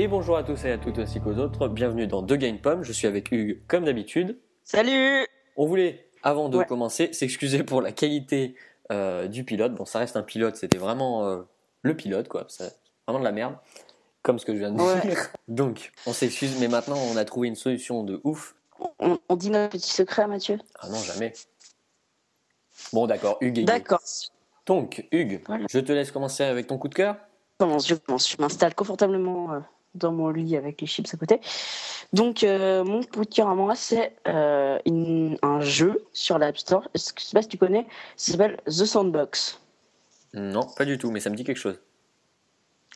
Et 0.00 0.08
bonjour 0.08 0.38
à 0.38 0.42
tous 0.44 0.64
et 0.64 0.70
à 0.72 0.78
toutes 0.78 0.98
ainsi 0.98 1.20
qu'aux 1.20 1.34
autres, 1.36 1.68
bienvenue 1.68 2.06
dans 2.06 2.22
The 2.22 2.32
Game 2.32 2.58
Pomme, 2.58 2.82
je 2.82 2.90
suis 2.90 3.06
avec 3.06 3.30
Hugues 3.32 3.60
comme 3.68 3.84
d'habitude. 3.84 4.38
Salut 4.64 5.26
On 5.56 5.66
voulait, 5.66 6.08
avant 6.22 6.48
de 6.48 6.56
Ouais. 6.56 6.64
commencer, 6.64 7.12
s'excuser 7.12 7.64
pour 7.64 7.82
la 7.82 7.92
qualité 7.92 8.54
euh, 8.90 9.28
du 9.28 9.44
pilote. 9.44 9.74
Bon, 9.74 9.84
ça 9.84 9.98
reste 9.98 10.16
un 10.16 10.22
pilote, 10.22 10.56
c'était 10.56 10.78
vraiment 10.78 11.26
euh, 11.26 11.42
le 11.82 11.94
pilote, 11.94 12.28
quoi. 12.28 12.46
C'est 12.48 12.74
vraiment 13.06 13.18
de 13.20 13.24
la 13.24 13.32
merde, 13.32 13.56
comme 14.22 14.38
ce 14.38 14.46
que 14.46 14.54
je 14.54 14.60
viens 14.60 14.70
de 14.70 14.80
Ouais. 14.80 15.00
dire. 15.02 15.18
Donc, 15.48 15.92
on 16.06 16.14
s'excuse, 16.14 16.58
mais 16.58 16.68
maintenant 16.68 16.96
on 17.12 17.18
a 17.18 17.24
trouvé 17.26 17.48
une 17.48 17.54
solution 17.54 18.02
de 18.02 18.22
ouf. 18.24 18.54
on, 19.00 19.18
on 19.28 19.36
dit 19.36 19.50
notre 19.50 19.72
petit 19.72 19.90
secret 19.90 20.22
à 20.22 20.26
Mathieu? 20.28 20.58
Ah 20.78 20.88
non, 20.88 20.96
jamais. 21.02 21.34
Bon, 22.94 23.06
d'accord, 23.06 23.36
Hugues. 23.42 23.66
D'accord. 23.66 24.00
Donc, 24.64 25.06
Hugues, 25.12 25.42
Voilà. 25.46 25.66
je 25.68 25.78
te 25.78 25.92
laisse 25.92 26.10
commencer 26.10 26.42
avec 26.42 26.68
ton 26.68 26.78
coup 26.78 26.88
de 26.88 26.94
cœur. 26.94 27.16
Je 27.60 27.66
commence, 27.66 27.86
je 27.86 27.94
commence. 27.96 28.30
Je 28.30 28.36
m'installe 28.40 28.74
confortablement 28.74 29.52
euh, 29.52 29.60
dans 29.94 30.12
mon 30.12 30.30
lit 30.30 30.56
avec 30.56 30.80
les 30.80 30.86
chips 30.86 31.12
à 31.12 31.16
côté. 31.16 31.40
Donc, 32.12 32.42
euh, 32.44 32.84
mon 32.84 33.02
coup 33.02 33.24
de 33.24 33.30
cœur 33.34 33.48
à 33.48 33.54
moi, 33.54 33.74
c'est 33.74 34.14
euh, 34.26 34.78
une- 34.86 35.38
un 35.42 35.60
jeu 35.60 36.04
sur 36.12 36.38
l'App 36.38 36.58
Store. 36.58 36.88
Je 36.94 37.00
sais 37.00 37.12
pas 37.32 37.42
si 37.42 37.48
tu 37.48 37.58
connais, 37.58 37.86
ça 38.16 38.32
s'appelle 38.32 38.56
The 38.66 38.84
Sandbox. 38.84 39.60
Non, 40.34 40.66
pas 40.76 40.84
du 40.84 40.98
tout, 40.98 41.10
mais 41.10 41.20
ça 41.20 41.30
me 41.30 41.36
dit 41.36 41.44
quelque 41.44 41.56
chose. 41.58 41.78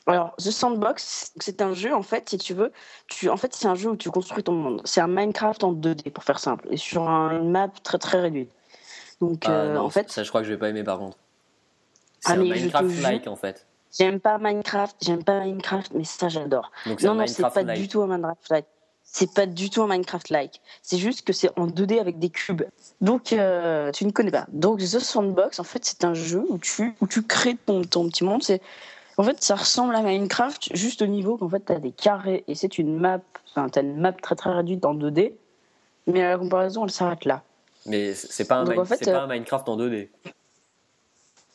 Alors, 0.06 0.34
The 0.36 0.51
Sandbox, 0.51 1.33
c'est 1.41 1.62
un 1.62 1.73
jeu, 1.73 1.95
en 1.95 2.03
fait, 2.03 2.28
si 2.28 2.36
tu 2.39 2.53
veux, 2.53 2.73
tu, 3.08 3.31
en 3.31 3.36
fait, 3.39 3.55
c'est 3.55 3.67
un 3.67 3.75
jeu 3.75 3.91
où 3.91 3.97
tu 3.97 4.11
construis 4.11 4.42
ton 4.42 4.53
monde. 4.53 4.83
C'est 4.84 5.01
un 5.01 5.06
Minecraft 5.08 5.64
en 5.64 5.73
2D, 5.73 6.11
pour 6.11 6.25
faire 6.25 6.39
simple, 6.39 6.67
et 6.70 6.77
sur 6.77 7.08
un- 7.08 7.41
une 7.41 7.51
map 7.51 7.69
très 7.83 7.98
très 7.98 8.20
réduite. 8.20 8.51
Donc, 9.20 9.45
Ah, 9.47 9.53
euh, 9.53 9.75
non, 9.75 9.81
en 9.83 9.91
fait, 9.91 10.11
ça 10.11 10.23
je 10.23 10.29
crois 10.29 10.42
que 10.42 10.47
je 10.47 10.53
vais 10.53 10.58
pas 10.58 10.69
aimer 10.69 10.84
par 10.84 10.98
contre. 10.98 11.17
C'est 12.20 12.33
Ah, 12.33 12.34
un 12.34 12.42
Minecraft-like 12.42 13.27
en 13.29 13.36
fait. 13.36 13.67
J'aime 13.98 14.20
pas 14.20 14.39
Minecraft, 14.39 14.97
j'aime 15.03 15.25
pas 15.25 15.41
Minecraft, 15.41 15.92
mais 15.95 16.05
ça, 16.05 16.28
j'adore. 16.28 16.70
Non, 17.03 17.14
non, 17.14 17.27
c'est 17.27 17.42
pas 17.42 17.64
du 17.64 17.89
tout 17.89 18.03
un 18.03 18.06
Minecraft-like. 18.06 18.67
C'est 19.06 19.33
pas 19.33 19.47
du 19.47 19.70
tout 19.70 19.83
un 19.83 19.86
Minecraft-like. 19.86 20.61
C'est 20.83 20.97
juste 20.97 21.23
que 21.23 21.33
c'est 21.33 21.51
en 21.59 21.67
2D 21.69 22.01
avec 22.01 22.19
des 22.19 22.31
cubes. 22.31 22.62
Donc, 23.01 23.33
euh, 23.33 23.92
tu 23.92 24.06
ne 24.06 24.11
connais 24.11 24.31
pas. 24.33 24.47
Donc, 24.48 24.81
The 24.81 24.98
Sandbox, 24.98 25.61
en 25.61 25.64
fait, 25.64 25.84
c'est 25.84 26.05
un 26.05 26.14
jeu 26.14 26.45
où 26.48 26.59
tu, 26.59 26.95
où 27.01 27.06
tu 27.06 27.23
crées 27.23 27.56
ton, 27.67 27.83
ton 27.83 28.09
petit 28.09 28.25
monde. 28.25 28.42
C'est, 28.42 28.61
en 29.17 29.23
fait, 29.23 29.42
ça 29.42 29.55
ressemble 29.55 29.95
à 29.95 30.03
Minecraft, 30.03 30.75
juste 30.75 31.03
au 31.03 31.06
niveau 31.06 31.36
qu'en 31.36 31.48
fait, 31.48 31.64
tu 31.64 31.73
as 31.73 31.79
des 31.79 31.92
carrés 31.92 32.42
et 32.48 32.55
c'est 32.56 32.79
une 32.79 32.98
map, 32.98 33.20
enfin, 33.51 33.69
tu 33.69 33.79
une 33.79 34.01
map 34.01 34.12
très 34.12 34.34
très 34.34 34.51
réduite 34.51 34.84
en 34.84 34.95
2D. 34.95 35.34
Mais 36.06 36.23
à 36.23 36.31
la 36.31 36.39
comparaison, 36.39 36.84
elle 36.84 36.91
s'arrête 36.91 37.25
là. 37.25 37.42
Mais 37.86 38.14
c'est 38.14 38.47
pas, 38.47 38.56
un 38.56 38.64
Donc, 38.64 38.73
Mine- 38.73 38.81
en 38.81 38.84
fait, 38.84 38.97
c'est 38.97 39.12
pas 39.12 39.20
euh, 39.20 39.25
un 39.25 39.27
Minecraft 39.29 39.69
en 39.69 39.77
2D. 39.77 40.08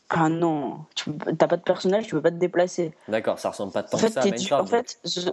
Ah 0.09 0.27
non, 0.29 0.85
tu 0.95 1.11
t'as 1.38 1.47
pas 1.47 1.57
de 1.57 1.61
personnage, 1.61 2.05
tu 2.07 2.11
peux 2.15 2.21
pas 2.21 2.31
te 2.31 2.38
déplacer. 2.38 2.91
D'accord, 3.07 3.38
ça 3.39 3.52
ressemble 3.52 3.71
pas 3.71 3.83
tant 3.83 3.97
En 3.97 3.99
que 4.02 4.07
fait, 4.07 4.13
ça 4.13 4.19
à 4.21 4.23
t'es 4.23 4.31
dieu- 4.31 4.38
Minecraft. 4.55 4.63
en 4.63 4.65
fait, 4.65 4.99
je- 5.05 5.29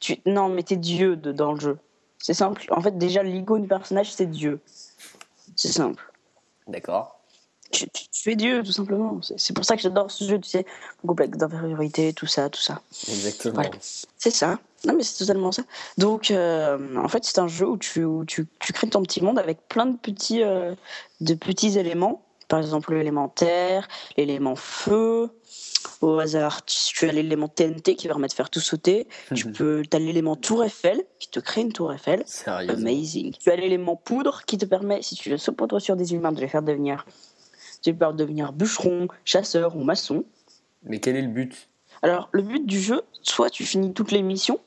tu, 0.00 0.18
non, 0.24 0.48
mais 0.48 0.62
t'es 0.62 0.76
Dieu 0.76 1.16
de- 1.16 1.32
dans 1.32 1.52
le 1.52 1.60
jeu. 1.60 1.78
C'est 2.18 2.32
simple. 2.34 2.64
En 2.70 2.80
fait, 2.80 2.96
déjà, 2.96 3.22
l'ego 3.22 3.58
du 3.58 3.68
personnage, 3.68 4.12
c'est 4.12 4.26
Dieu. 4.26 4.60
C'est 5.56 5.72
simple. 5.72 6.02
D'accord. 6.66 7.20
Tu, 7.70 7.88
tu- 7.90 8.08
tu 8.10 8.32
es 8.32 8.36
Dieu, 8.36 8.62
tout 8.62 8.72
simplement. 8.72 9.20
C'est 9.36 9.52
pour 9.54 9.64
ça 9.64 9.76
que 9.76 9.82
j'adore 9.82 10.10
ce 10.10 10.24
jeu, 10.24 10.40
tu 10.40 10.48
sais. 10.48 10.64
Mon 11.04 11.08
complexe 11.08 11.36
d'infériorité, 11.38 12.12
tout 12.14 12.26
ça, 12.26 12.48
tout 12.48 12.60
ça. 12.60 12.80
Exactement. 13.08 13.54
Voilà. 13.54 13.70
C'est 14.16 14.30
ça. 14.30 14.58
Non, 14.86 14.94
mais 14.94 15.02
c'est 15.02 15.18
totalement 15.18 15.52
ça. 15.52 15.62
Donc, 15.98 16.30
euh, 16.30 16.96
en 16.96 17.08
fait, 17.08 17.22
c'est 17.24 17.38
un 17.38 17.46
jeu 17.48 17.68
où 17.68 17.76
tu, 17.76 18.04
où 18.04 18.24
tu, 18.24 18.46
tu 18.58 18.72
crées 18.72 18.88
ton 18.88 19.02
petit 19.02 19.22
monde 19.22 19.38
avec 19.38 19.68
plein 19.68 19.86
de 19.86 19.96
petits, 19.96 20.42
euh, 20.42 20.74
de 21.20 21.34
petits 21.34 21.78
éléments. 21.78 22.22
Par 22.50 22.58
exemple, 22.58 22.92
l'élément 22.92 23.28
terre, 23.28 23.86
l'élément 24.16 24.56
feu. 24.56 25.30
Au 26.00 26.18
hasard, 26.18 26.64
tu 26.64 26.76
tu 26.92 27.08
as 27.08 27.12
l'élément 27.12 27.46
TNT 27.48 27.94
qui 27.94 28.08
permet 28.08 28.26
de 28.26 28.32
faire 28.32 28.50
tout 28.50 28.60
sauter. 28.60 29.06
Tu 29.34 29.52
peux, 29.52 29.82
as 29.92 29.98
l'élément 29.98 30.34
tour 30.34 30.64
Eiffel 30.64 31.02
qui 31.20 31.28
te 31.28 31.38
crée 31.38 31.60
une 31.60 31.72
tour 31.72 31.92
Eiffel. 31.92 32.24
Sérieux. 32.26 32.70
Amazing. 32.70 33.34
Tu 33.38 33.50
as 33.50 33.56
l'élément 33.56 33.94
poudre 33.94 34.42
qui 34.46 34.58
te 34.58 34.66
permet, 34.66 35.00
si 35.00 35.14
tu 35.14 35.30
veux 35.30 35.38
saupoudrer 35.38 35.78
sur 35.78 35.94
des 35.94 36.12
humains, 36.12 36.32
de 36.32 36.40
les 36.40 36.48
faire 36.48 36.62
devenir, 36.62 37.06
tu 37.82 37.94
peux 37.94 38.12
devenir 38.12 38.52
bûcheron, 38.52 39.06
chasseur 39.24 39.76
ou 39.76 39.84
maçon. 39.84 40.24
Mais 40.82 40.98
quel 40.98 41.14
est 41.16 41.22
le 41.22 41.28
but? 41.28 41.68
Alors, 42.02 42.28
le 42.32 42.42
but 42.42 42.66
du 42.66 42.80
jeu, 42.80 43.02
soit 43.22 43.48
tu 43.48 43.64
finis 43.64 43.94
toutes 43.94 44.10
les 44.10 44.22
missions, 44.22 44.58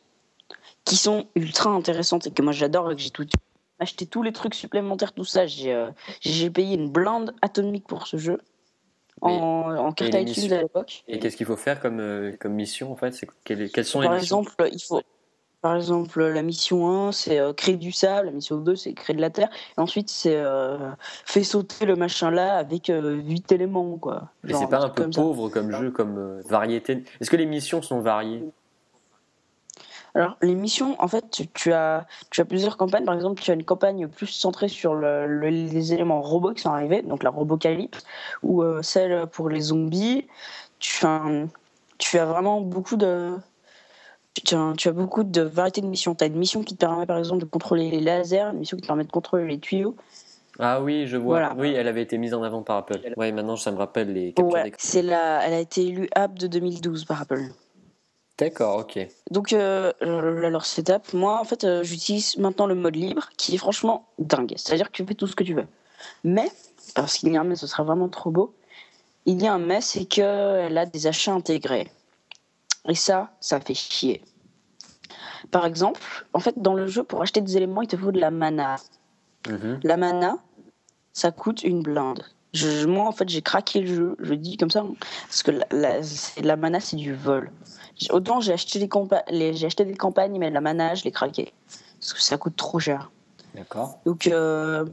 qui 0.86 0.96
sont 0.96 1.28
ultra 1.36 1.70
intéressantes 1.70 2.28
et 2.28 2.32
que 2.32 2.42
moi 2.42 2.54
j'adore 2.54 2.92
et 2.92 2.96
que 2.96 3.02
j'ai 3.02 3.10
tout 3.10 3.26
acheté 3.84 4.06
tous 4.06 4.24
les 4.24 4.34
trucs 4.34 4.56
supplémentaires, 4.56 5.14
tout 5.14 5.26
ça. 5.26 5.46
J'ai 5.46 5.74
euh, 5.74 6.50
payé 6.54 6.76
une 6.76 6.90
blinde 6.90 7.34
atomique 7.42 7.88
pour 7.88 8.08
ce 8.08 8.18
jeu 8.18 8.40
en, 9.22 9.30
en 9.32 9.92
carte 9.94 10.14
iTunes 10.16 10.52
à 10.54 10.62
l'époque. 10.62 11.04
Et 11.08 11.20
qu'est-ce 11.20 11.38
qu'il 11.38 11.46
faut 11.46 11.56
faire 11.56 11.80
comme, 11.80 12.00
euh, 12.00 12.36
comme 12.40 12.54
mission 12.54 12.92
en 12.92 12.96
fait? 12.96 13.26
Quelles, 13.46 13.70
quelles 13.72 13.86
sont 13.86 14.02
les 14.02 14.08
Par 14.08 14.16
missions? 14.18 14.42
exemple, 14.42 14.70
il 14.72 14.82
faut. 14.82 15.02
Par 15.62 15.78
exemple, 15.78 16.22
la 16.26 16.42
mission 16.42 17.08
1, 17.08 17.14
c'est 17.14 17.40
euh, 17.40 17.54
créer 17.54 17.78
du 17.78 17.94
sable. 17.94 18.26
La 18.26 18.34
mission 18.34 18.58
2, 18.58 18.76
c'est 18.76 18.92
créer 18.94 19.16
de 19.16 19.22
la 19.22 19.30
terre. 19.30 19.50
Et 19.78 19.80
ensuite, 19.80 20.10
c'est 20.10 20.36
euh, 20.36 20.90
fait 21.26 21.46
sauter 21.46 21.86
le 21.86 21.96
machin 21.96 22.32
là 22.32 22.58
avec 22.58 22.92
8 22.94 23.50
éléments. 23.54 23.98
Quoi. 23.98 24.28
Genre, 24.44 24.60
c'est 24.60 24.68
pas 24.68 24.84
un 24.84 24.90
peu 24.90 25.04
comme 25.04 25.14
ça. 25.14 25.22
pauvre 25.22 25.48
comme 25.48 25.72
jeu, 25.72 25.90
comme 25.90 26.18
euh, 26.18 26.42
variété? 26.50 27.06
Est-ce 27.22 27.30
que 27.30 27.38
les 27.38 27.46
missions 27.46 27.82
sont 27.82 28.02
variées? 28.02 28.44
Alors, 30.16 30.38
les 30.44 30.54
missions, 30.54 30.96
en 31.02 31.08
fait, 31.08 31.26
tu, 31.32 31.48
tu 31.48 31.74
as, 31.74 32.06
tu 32.30 32.40
as 32.42 32.46
plusieurs 32.46 32.78
campagnes. 32.78 33.06
Par 33.06 33.16
exemple, 33.16 33.42
tu 33.42 33.50
as 33.50 33.56
une 33.56 33.64
campagne 33.64 34.08
plus 34.08 34.28
centrée 34.28 34.68
sur 34.68 34.94
le- 34.94 35.26
le- 35.26 35.50
les 35.50 35.92
éléments 35.94 36.22
robots 36.22 36.54
qui 36.54 36.62
sont 36.62 36.70
arrivés, 36.72 37.02
donc 37.02 37.24
la 37.24 37.32
robocalypse, 37.32 38.04
ou 38.44 38.62
euh, 38.62 38.82
celle 38.84 39.26
pour 39.28 39.50
les 39.50 39.62
zombies. 39.62 40.28
Tu 40.80 41.06
as, 41.06 41.22
tu 41.98 42.20
as 42.20 42.26
vraiment 42.26 42.62
beaucoup 42.62 42.96
de. 42.96 43.32
Tu 44.46 44.54
as, 44.56 44.74
tu 44.78 44.88
as 44.88 44.92
beaucoup 44.92 45.24
de 45.24 45.42
variétés 45.42 45.82
de 45.82 45.88
missions. 45.88 46.14
Tu 46.16 46.24
as 46.24 46.28
une 46.28 46.38
mission 46.38 46.64
qui 46.64 46.76
te 46.76 46.80
permet, 46.86 47.06
par 47.06 47.18
exemple, 47.18 47.42
de 47.42 47.46
contrôler 47.46 47.90
les 47.90 48.00
lasers, 48.00 48.42
une 48.52 48.60
mission 48.60 48.78
qui 48.78 48.82
te 48.82 48.88
permet 48.88 49.04
de 49.06 49.12
contrôler 49.12 49.48
les 49.48 49.60
tuyaux. 49.60 49.96
Ah 50.60 50.82
oui, 50.82 51.08
je 51.08 51.18
vois. 51.18 51.40
Voilà. 51.40 51.56
Oui, 51.58 51.74
elle 51.74 51.88
avait 51.88 52.04
été 52.04 52.20
mise 52.20 52.36
en 52.36 52.44
avant 52.44 52.62
par 52.62 52.78
Apple. 52.78 53.00
Ouais, 53.18 53.32
maintenant 53.32 53.56
ça 53.56 53.72
me 53.72 53.78
rappelle 53.78 54.14
les 54.14 54.34
captures 54.34 54.54
Ouais, 54.54 54.64
d'écran. 54.66 54.78
c'est 54.80 55.02
la, 55.02 55.44
elle 55.48 55.54
a 55.54 55.60
été 55.60 55.82
élue 55.88 56.08
app 56.14 56.36
de 56.38 56.46
2012 56.46 57.06
par 57.06 57.22
Apple. 57.24 57.42
D'accord, 58.44 58.80
ok. 58.80 59.08
Donc, 59.32 59.54
euh, 59.54 59.92
alors 60.02 60.66
setup, 60.66 61.14
moi 61.14 61.40
en 61.40 61.44
fait, 61.46 61.64
euh, 61.64 61.84
j'utilise 61.84 62.38
maintenant 62.38 62.66
le 62.68 62.76
mode 62.76 62.96
libre 62.96 63.30
qui 63.38 63.56
est 63.56 63.58
franchement 63.58 64.08
dingue. 64.20 64.54
C'est-à-dire 64.58 64.88
que 64.88 64.92
tu 64.92 65.06
fais 65.06 65.14
tout 65.16 65.28
ce 65.28 65.36
que 65.36 65.44
tu 65.44 65.54
veux. 65.54 65.68
Mais, 66.24 66.50
parce 66.96 67.18
qu'il 67.18 67.32
y 67.32 67.38
a 67.38 67.42
un 67.42 67.46
mais, 67.46 67.56
ce 67.56 67.68
serait 67.68 67.84
vraiment 67.84 68.10
trop 68.10 68.32
beau, 68.32 68.54
il 69.26 69.42
y 69.42 69.48
a 69.48 69.54
un 69.54 69.60
mais, 69.60 69.80
c'est 69.82 70.06
qu'elle 70.06 70.78
a 70.78 70.86
des 70.86 71.08
achats 71.08 71.34
intégrés. 71.34 71.90
Et 72.90 72.96
ça, 72.96 73.32
ça 73.40 73.62
fait 73.62 73.74
chier. 73.74 74.22
Par 75.52 75.66
exemple, 75.66 76.02
en 76.34 76.40
fait, 76.40 76.56
dans 76.58 76.74
le 76.74 76.88
jeu, 76.88 77.04
pour 77.04 77.22
acheter 77.22 77.40
des 77.42 77.56
éléments, 77.56 77.82
il 77.82 77.88
te 77.88 77.96
faut 77.96 78.12
de 78.12 78.20
la 78.20 78.32
mana. 78.32 78.76
Mhm. 79.48 79.80
La 79.84 79.96
mana, 79.98 80.38
ça 81.14 81.32
coûte 81.32 81.64
une 81.64 81.82
blinde. 81.82 82.24
Je- 82.54 82.86
moi, 82.86 83.08
en 83.08 83.12
fait, 83.12 83.28
j'ai 83.30 83.42
craqué 83.42 83.82
le 83.82 83.88
jeu. 83.88 84.16
Je 84.20 84.34
dis 84.34 84.58
comme 84.58 84.70
ça 84.70 84.86
parce 85.24 85.44
que 85.44 85.52
la, 85.52 85.66
la, 85.72 86.04
c'est- 86.04 86.42
la 86.42 86.56
mana, 86.56 86.80
c'est 86.80 86.98
du 86.98 87.14
vol. 87.14 87.52
Autant 88.12 88.42
j'ai 88.42 88.54
acheté, 88.54 88.86
compa- 88.88 89.24
les- 89.30 89.54
j'ai 89.54 89.68
acheté 89.68 89.86
des 89.86 89.96
campagnes, 89.96 90.38
mais 90.40 90.50
la 90.50 90.62
mana, 90.62 90.96
je 90.96 91.04
l'ai 91.04 91.12
craqué 91.12 91.54
parce 92.00 92.14
que 92.14 92.22
ça 92.22 92.38
coûte 92.38 92.56
trop 92.56 92.80
cher. 92.80 93.12
D'accord. 93.56 94.00
Donc, 94.06 94.28
euh, 94.28 94.86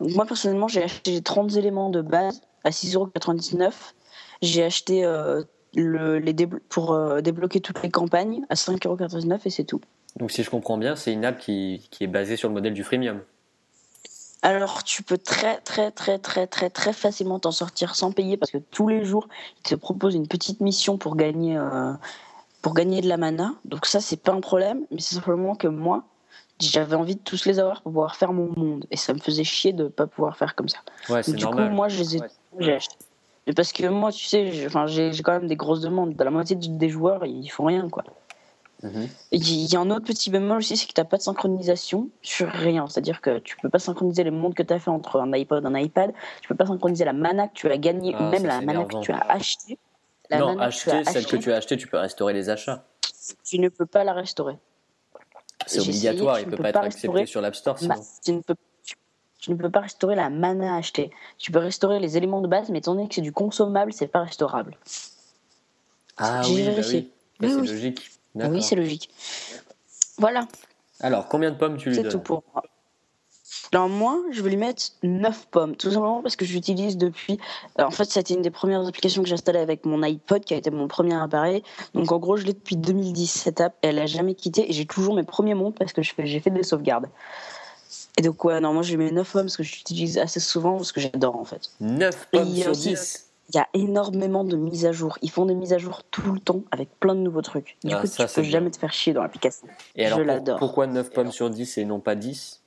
donc 0.00 0.14
moi, 0.14 0.24
personnellement, 0.26 0.68
j'ai 0.68 0.82
acheté 0.82 1.12
les 1.12 1.22
30 1.22 1.54
éléments 1.56 1.90
de 1.90 2.00
base 2.00 2.40
à 2.64 2.70
6,99€. 2.70 3.94
J'ai 4.42 4.64
acheté 4.64 5.04
euh, 5.04 5.42
le, 5.74 6.18
les 6.18 6.32
déblo- 6.32 6.60
pour 6.68 6.92
euh, 6.92 7.20
débloquer 7.20 7.60
toutes 7.60 7.82
les 7.82 7.90
campagnes 7.90 8.42
à 8.48 8.54
5,99€ 8.54 9.40
et 9.44 9.50
c'est 9.50 9.64
tout. 9.64 9.80
Donc 10.16 10.30
si 10.32 10.42
je 10.42 10.50
comprends 10.50 10.78
bien, 10.78 10.96
c'est 10.96 11.12
une 11.12 11.24
app 11.24 11.38
qui, 11.38 11.86
qui 11.90 12.04
est 12.04 12.08
basée 12.08 12.36
sur 12.36 12.48
le 12.48 12.54
modèle 12.54 12.74
du 12.74 12.82
freemium. 12.82 13.20
Alors, 14.42 14.82
tu 14.84 15.02
peux 15.02 15.18
très, 15.18 15.58
très, 15.58 15.90
très, 15.90 16.18
très, 16.18 16.46
très, 16.46 16.70
très 16.70 16.92
facilement 16.94 17.38
t'en 17.38 17.52
sortir 17.52 17.94
sans 17.94 18.10
payer 18.10 18.38
parce 18.38 18.50
que 18.50 18.56
tous 18.56 18.88
les 18.88 19.04
jours, 19.04 19.28
ils 19.58 19.68
te 19.68 19.74
proposent 19.74 20.14
une 20.14 20.26
petite 20.28 20.60
mission 20.60 20.96
pour 20.96 21.14
gagner, 21.16 21.58
euh, 21.58 21.92
pour 22.62 22.74
gagner 22.74 23.00
de 23.00 23.08
la 23.08 23.16
mana. 23.16 23.54
Donc, 23.64 23.86
ça, 23.86 24.00
c'est 24.00 24.16
pas 24.22 24.32
un 24.32 24.40
problème, 24.40 24.84
mais 24.90 25.00
c'est 25.00 25.14
simplement 25.14 25.54
que 25.54 25.68
moi, 25.68 26.04
j'avais 26.60 26.96
envie 26.96 27.16
de 27.16 27.20
tous 27.20 27.46
les 27.46 27.58
avoir 27.58 27.82
pour 27.82 27.92
pouvoir 27.92 28.16
faire 28.16 28.32
mon 28.32 28.52
monde. 28.56 28.86
Et 28.90 28.96
ça 28.96 29.14
me 29.14 29.18
faisait 29.18 29.44
chier 29.44 29.72
de 29.72 29.88
pas 29.88 30.06
pouvoir 30.06 30.36
faire 30.36 30.54
comme 30.54 30.68
ça. 30.68 30.78
Ouais, 31.08 31.22
du 31.22 31.32
normal. 31.36 31.68
coup, 31.68 31.74
moi, 31.74 31.88
je 31.88 31.98
les 31.98 32.16
ai, 32.16 32.20
j'ai 32.58 32.74
acheté. 32.74 32.96
Mais 33.46 33.54
parce 33.54 33.72
que 33.72 33.86
moi, 33.86 34.12
tu 34.12 34.26
sais, 34.26 34.52
j'ai 34.52 35.22
quand 35.22 35.32
même 35.32 35.46
des 35.46 35.56
grosses 35.56 35.80
demandes. 35.80 36.14
La 36.18 36.30
moitié 36.30 36.56
des 36.56 36.88
joueurs, 36.88 37.24
ils 37.24 37.48
font 37.48 37.64
rien, 37.64 37.88
quoi. 37.88 38.04
Mhm. 38.82 39.08
Il 39.32 39.72
y 39.72 39.76
a 39.76 39.80
un 39.80 39.90
autre 39.90 40.06
petit 40.06 40.30
bémol 40.30 40.58
aussi, 40.58 40.76
c'est 40.76 40.86
que 40.86 40.92
tu 40.92 41.00
n'as 41.00 41.04
pas 41.04 41.18
de 41.18 41.22
synchronisation 41.22 42.08
sur 42.22 42.48
rien. 42.48 42.86
C'est-à-dire 42.88 43.20
que 43.20 43.38
tu 43.38 43.56
peux 43.56 43.68
pas 43.68 43.78
synchroniser 43.78 44.24
les 44.24 44.30
mondes 44.30 44.54
que 44.54 44.62
tu 44.62 44.72
as 44.72 44.78
fait 44.78 44.90
entre 44.90 45.20
un 45.20 45.32
iPod 45.32 45.64
et 45.64 45.66
un 45.66 45.78
iPad. 45.78 46.12
Tu 46.40 46.48
peux 46.48 46.54
pas 46.54 46.66
synchroniser 46.66 47.04
la 47.04 47.12
mana 47.12 47.48
que 47.48 47.54
tu 47.54 47.70
as 47.70 47.76
gagnée, 47.76 48.14
Ah, 48.18 48.30
même 48.30 48.46
la 48.46 48.60
mana 48.60 48.84
que 48.84 49.00
tu 49.00 49.12
as 49.12 49.20
achetée. 49.28 49.78
La 50.30 50.38
non, 50.38 50.58
acheter, 50.58 51.02
que 51.02 51.10
celle 51.10 51.26
que 51.26 51.36
tu 51.36 51.52
as 51.52 51.56
achetée, 51.56 51.76
tu 51.76 51.86
peux 51.88 51.98
restaurer 51.98 52.32
les 52.32 52.48
achats. 52.50 52.84
tu 53.44 53.58
ne 53.58 53.68
peux 53.68 53.86
pas 53.86 54.04
la 54.04 54.12
restaurer. 54.12 54.56
C'est 55.66 55.80
obligatoire, 55.80 56.36
essayé, 56.36 56.46
il 56.46 56.50
tu 56.50 56.56
peut 56.56 56.56
ne 56.56 56.62
pas 56.62 56.68
être 56.70 56.86
accepté 56.86 57.26
sur 57.26 57.40
l'App 57.40 57.54
Store 57.54 57.78
sinon. 57.78 57.94
tu, 58.24 58.32
ne 58.32 58.40
peux, 58.40 58.54
tu, 58.82 58.94
tu 59.38 59.50
ne 59.50 59.56
peux 59.56 59.70
pas 59.70 59.80
restaurer 59.80 60.14
la 60.16 60.30
mana 60.30 60.76
achetée. 60.76 61.10
Tu 61.36 61.50
peux 61.52 61.58
restaurer 61.58 62.00
les 62.00 62.16
éléments 62.16 62.40
de 62.40 62.48
base, 62.48 62.70
mais 62.70 62.78
étant 62.78 62.94
donné 62.94 63.08
que 63.08 63.14
c'est 63.16 63.20
du 63.20 63.32
consommable, 63.32 63.92
c'est 63.92 64.06
pas 64.08 64.22
restaurable. 64.22 64.76
Ah 66.16 66.42
oui, 66.46 66.64
bah 66.64 66.72
oui. 66.76 67.12
Oui, 67.40 67.48
c'est 67.48 67.60
oui. 67.60 67.66
logique. 67.68 68.10
Oui, 68.34 68.62
c'est 68.62 68.76
logique. 68.76 69.10
Voilà, 70.18 70.46
Alors, 71.00 71.28
combien 71.28 71.50
de 71.50 71.56
pommes 71.56 71.76
tu 71.76 71.88
lui 71.88 71.96
c'est 71.96 72.02
donnes? 72.02 72.12
tout 72.12 72.20
pour 72.20 72.44
moi. 72.52 72.62
Alors 73.72 73.88
moi, 73.88 74.20
je 74.32 74.42
vais 74.42 74.50
lui 74.50 74.56
mettre 74.56 74.82
9 75.04 75.46
pommes, 75.50 75.76
tout 75.76 75.90
simplement 75.90 76.22
parce 76.22 76.34
que 76.34 76.44
je 76.44 76.52
l'utilise 76.52 76.96
depuis... 76.96 77.38
euh, 77.78 77.84
en 77.84 77.90
fait, 77.90 78.04
c'était 78.04 78.34
une 78.34 78.42
des 78.42 78.50
premières 78.50 78.84
applications 78.86 79.22
que 79.22 79.28
j'ai 79.28 79.34
installées 79.34 79.60
avec 79.60 79.84
mon 79.86 80.02
iPod, 80.02 80.44
qui 80.44 80.54
a 80.54 80.56
été 80.56 80.70
mon 80.70 80.88
premier 80.88 81.14
appareil. 81.14 81.62
Donc 81.94 82.10
en 82.10 82.18
gros, 82.18 82.36
je 82.36 82.44
l'ai 82.46 82.52
depuis 82.52 82.76
2010, 82.76 83.28
cette 83.30 83.60
app. 83.60 83.74
Elle 83.82 83.98
a 84.00 84.06
jamais 84.06 84.34
quitté 84.34 84.68
et 84.68 84.72
j'ai 84.72 84.86
toujours 84.86 85.14
mes 85.14 85.22
premiers 85.22 85.54
mondes 85.54 85.74
parce 85.76 85.92
que 85.92 86.02
je 86.02 86.12
fais- 86.12 86.26
j'ai 86.26 86.40
fait 86.40 86.50
des 86.50 86.64
sauvegardes. 86.64 87.06
Et 88.18 88.22
donc 88.22 88.44
ouais, 88.44 88.60
non, 88.60 88.72
moi 88.74 88.82
je 88.82 88.90
lui 88.90 89.04
mets 89.04 89.12
9 89.12 89.30
pommes 89.32 89.42
parce 89.42 89.56
que 89.56 89.62
je 89.62 89.72
l'utilise 89.76 90.18
assez 90.18 90.40
souvent 90.40 90.76
parce 90.76 90.90
que 90.92 91.00
j'adore 91.00 91.36
en 91.36 91.44
fait. 91.44 91.70
9 91.80 92.28
Et 92.32 92.38
pommes 92.38 92.48
il 92.48 92.58
y 92.58 92.60
a 92.60 92.64
sur 92.64 92.72
aussi- 92.72 92.88
10 92.90 93.26
Il 93.52 93.56
y 93.56 93.58
a 93.60 93.68
énormément 93.74 94.42
de 94.44 94.56
mises 94.56 94.84
à 94.84 94.92
jour. 94.92 95.16
Ils 95.22 95.30
font 95.30 95.46
des 95.46 95.54
mises 95.54 95.72
à 95.72 95.78
jour 95.78 96.02
tout 96.10 96.32
le 96.32 96.40
temps 96.40 96.62
avec 96.72 96.88
plein 96.98 97.14
de 97.14 97.20
nouveaux 97.20 97.42
trucs. 97.42 97.76
Du 97.84 97.94
Ah, 97.94 98.00
coup, 98.00 98.06
ça, 98.08 98.24
tu 98.24 98.30
c'est 98.30 98.34
peux 98.40 98.42
bien. 98.42 98.50
jamais 98.50 98.70
te 98.72 98.78
faire 98.78 98.92
chier 98.92 99.12
dans 99.12 99.22
l'application. 99.22 99.66
Et 99.96 100.06
alors, 100.06 100.18
Je 100.18 100.24
pour- 100.24 100.32
l'adore. 100.34 100.58
pourquoi 100.58 100.86
9 100.88 101.10
pommes 101.10 101.30
sur 101.32 101.50
10 101.50 101.78
et 101.78 101.84
non 101.84 102.00
pas 102.00 102.14
10 102.16 102.62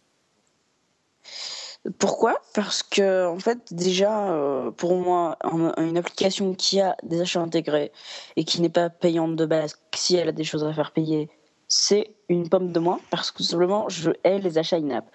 Pourquoi? 1.99 2.35
Parce 2.53 2.81
que, 2.81 3.27
en 3.27 3.39
fait, 3.39 3.73
déjà, 3.73 4.31
euh, 4.31 4.71
pour 4.71 4.95
moi, 4.95 5.37
un- 5.43 5.73
une 5.83 5.97
application 5.97 6.53
qui 6.53 6.79
a 6.79 6.95
des 7.03 7.21
achats 7.21 7.41
intégrés 7.41 7.91
et 8.35 8.45
qui 8.45 8.61
n'est 8.61 8.69
pas 8.69 8.89
payante 8.89 9.35
de 9.35 9.45
base, 9.45 9.75
si 9.93 10.15
elle 10.15 10.29
a 10.29 10.31
des 10.31 10.45
choses 10.45 10.63
à 10.63 10.73
faire 10.73 10.91
payer, 10.91 11.29
c'est 11.67 12.15
une 12.29 12.47
pomme 12.49 12.71
de 12.71 12.79
moins 12.79 12.99
parce 13.09 13.31
que 13.31 13.37
tout 13.37 13.43
simplement, 13.43 13.89
je 13.89 14.11
hais 14.23 14.39
les 14.39 14.57
achats 14.57 14.77
in-app. 14.77 15.05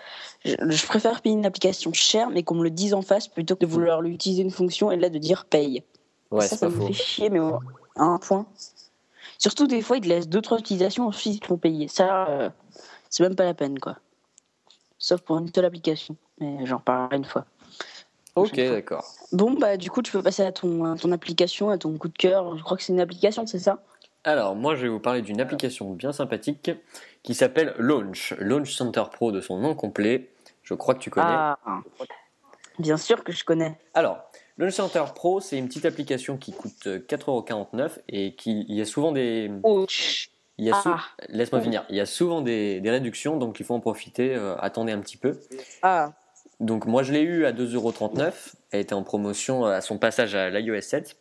Je, 0.45 0.57
je 0.69 0.87
préfère 0.87 1.23
payer 1.23 1.37
une 1.37 1.47
application 1.47 1.93
chère, 1.93 2.31
mais 2.31 2.43
qu'on 2.43 2.57
me 2.57 2.65
le 2.65 2.71
dise 2.71 2.95
en 2.95 3.03
face 3.03 3.29
plutôt 3.29 3.57
que 3.57 3.61
de 3.61 3.71
vouloir 3.71 4.03
lui 4.03 4.13
utiliser 4.13 4.43
une 4.43 4.51
fonction 4.51 4.91
et 4.91 4.97
là 4.97 5.09
de 5.09 5.19
dire 5.19 5.47
paye. 5.47 5.85
Ouais, 6.31 6.47
ça, 6.47 6.57
ça 6.57 6.69
me 6.69 6.75
faux. 6.75 6.87
fait 6.89 6.93
chier, 6.93 7.31
mais 7.31 7.39
à 7.39 8.03
un 8.03 8.19
point. 8.19 8.47
Surtout, 9.39 9.67
des 9.67 9.83
fois, 9.83 9.97
ils 9.97 10.03
te 10.03 10.09
laissent 10.09 10.29
deux, 10.29 10.43
trois 10.43 10.59
utilisations, 10.59 11.07
ensuite 11.07 11.37
ils 11.37 11.41
te 11.41 11.47
font 11.47 11.59
payer. 11.59 11.89
Ça, 11.89 12.27
euh, 12.29 12.51
c'est 13.09 13.23
même 13.23 13.37
pas 13.37 13.45
la 13.45 13.55
peine, 13.55 13.79
quoi. 13.79 13.97
Sauf 14.99 15.21
pour 15.21 15.39
une 15.39 15.53
seule 15.53 15.65
application. 15.65 16.17
Mais 16.41 16.67
j'en 16.67 16.79
reparlerai 16.79 17.17
une 17.17 17.25
fois. 17.25 17.45
Ok, 18.35 18.56
d'accord. 18.56 19.05
Bon, 19.33 19.53
bah, 19.55 19.77
du 19.77 19.91
coup, 19.91 20.03
tu 20.03 20.12
peux 20.12 20.23
passer 20.23 20.43
à 20.43 20.53
ton, 20.53 20.85
à 20.85 20.97
ton 20.97 21.12
application, 21.12 21.71
à 21.71 21.79
ton 21.79 21.97
coup 21.99 22.09
de 22.09 22.17
cœur. 22.17 22.56
Je 22.56 22.62
crois 22.62 22.77
que 22.77 22.83
c'est 22.83 22.93
une 22.93 23.00
application, 23.00 23.47
c'est 23.47 23.59
ça? 23.59 23.83
Alors, 24.25 24.55
moi, 24.55 24.75
je 24.77 24.83
vais 24.83 24.89
vous 24.89 25.00
parler 25.00 25.23
d'une 25.23 25.41
application 25.41 25.93
bien 25.93 26.12
sympathique 26.12 26.71
qui 27.23 27.35
s'appelle 27.35 27.75
Launch. 27.79 28.35
Launch 28.39 28.75
Center 28.75 29.05
Pro 29.12 29.33
de 29.33 29.41
son 29.41 29.59
nom 29.59 29.75
complet. 29.75 30.31
Je 30.62 30.75
crois 30.75 30.95
que 30.95 31.00
tu 31.00 31.11
connais. 31.11 31.27
Ah, 31.29 31.59
bien 32.79 32.97
sûr 32.97 33.25
que 33.25 33.33
je 33.33 33.45
connais. 33.45 33.79
Alors, 33.95 34.19
Launch 34.59 34.75
Center 34.75 35.05
Pro, 35.15 35.41
c'est 35.41 35.56
une 35.56 35.69
petite 35.69 35.87
application 35.87 36.37
qui 36.37 36.53
coûte 36.53 36.87
euh, 36.89 36.99
4,49€ 36.99 38.00
et 38.09 38.35
qui, 38.35 38.65
il 38.69 38.75
y 38.75 38.81
a 38.81 38.85
souvent 38.85 39.12
des, 39.12 39.50
Ouch. 39.62 40.31
Il 40.59 40.65
y 40.67 40.71
a 40.71 40.75
sou- 40.81 40.89
Ah. 40.93 41.01
laisse-moi 41.29 41.61
finir, 41.61 41.85
il 41.89 41.97
y 41.97 42.01
a 42.01 42.07
souvent 42.07 42.41
des, 42.43 42.81
des 42.81 42.91
réductions, 42.91 43.37
donc 43.37 43.61
il 43.61 43.65
faut 43.67 43.75
en 43.75 43.81
profiter. 43.81 44.35
euh, 44.35 44.57
attendez 44.59 44.93
un 44.93 45.01
petit 45.01 45.17
peu. 45.17 45.39
Ah, 45.83 46.13
Donc 46.61 46.87
moi 46.87 47.03
je 47.05 47.13
l'ai 47.13 47.21
eu 47.23 47.45
à 47.47 47.53
2,39€. 47.53 48.55
Elle 48.73 48.81
était 48.81 48.95
en 48.95 49.03
promotion 49.05 49.65
à 49.65 49.81
son 49.81 49.97
passage 49.99 50.35
à 50.35 50.51
l'iOS 50.51 50.81
7. 50.81 51.17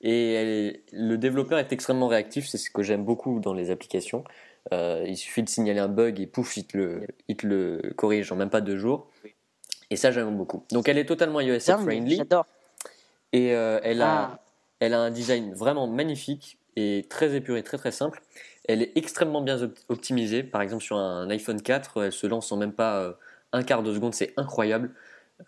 Et 0.00 0.32
elle- 0.34 0.80
le 0.92 1.16
développeur 1.18 1.58
est 1.58 1.72
extrêmement 1.72 2.06
réactif, 2.08 2.46
c'est 2.48 2.56
ce 2.58 2.70
que 2.70 2.82
j'aime 2.82 3.04
beaucoup 3.04 3.40
dans 3.40 3.52
les 3.52 3.70
applications. 3.70 4.24
Euh, 4.72 5.04
il 5.06 5.16
suffit 5.16 5.42
de 5.42 5.48
signaler 5.48 5.80
un 5.80 5.88
bug 5.88 6.20
et 6.20 6.26
pouf, 6.26 6.56
il 6.56 6.64
te 6.66 6.76
le, 6.78 7.06
il 7.28 7.36
te 7.36 7.46
le 7.46 7.92
corrige 7.96 8.30
en 8.32 8.36
même 8.36 8.50
pas 8.50 8.60
deux 8.60 8.76
jours. 8.78 9.10
Et 9.90 9.96
ça 9.96 10.10
j'aime 10.10 10.36
beaucoup. 10.36 10.64
Donc 10.72 10.88
elle 10.88 10.98
est 10.98 11.06
totalement 11.06 11.40
iOS 11.40 11.58
7 11.60 11.76
dingue, 11.76 11.84
friendly 11.84 12.16
j'adore. 12.16 12.46
et 13.32 13.54
euh, 13.54 13.80
elle, 13.82 14.02
a, 14.02 14.30
Ah. 14.32 14.38
elle 14.80 14.94
a 14.94 15.00
un 15.00 15.10
design 15.10 15.52
vraiment 15.54 15.86
magnifique 15.86 16.58
et 16.76 17.06
très 17.10 17.34
épuré, 17.34 17.62
très 17.62 17.78
très 17.78 17.90
simple. 17.92 18.22
Elle 18.68 18.82
est 18.82 18.92
extrêmement 18.96 19.40
bien 19.40 19.60
op- 19.62 19.78
optimisée. 19.88 20.42
Par 20.44 20.62
exemple, 20.62 20.84
sur 20.84 20.96
un 20.96 21.28
iPhone 21.30 21.60
4, 21.60 22.04
elle 22.04 22.12
se 22.12 22.26
lance 22.26 22.52
en 22.52 22.56
même 22.56 22.72
pas 22.72 23.00
euh, 23.00 23.12
un 23.52 23.62
quart 23.64 23.82
de 23.82 23.92
seconde. 23.92 24.14
C'est 24.14 24.32
incroyable. 24.36 24.92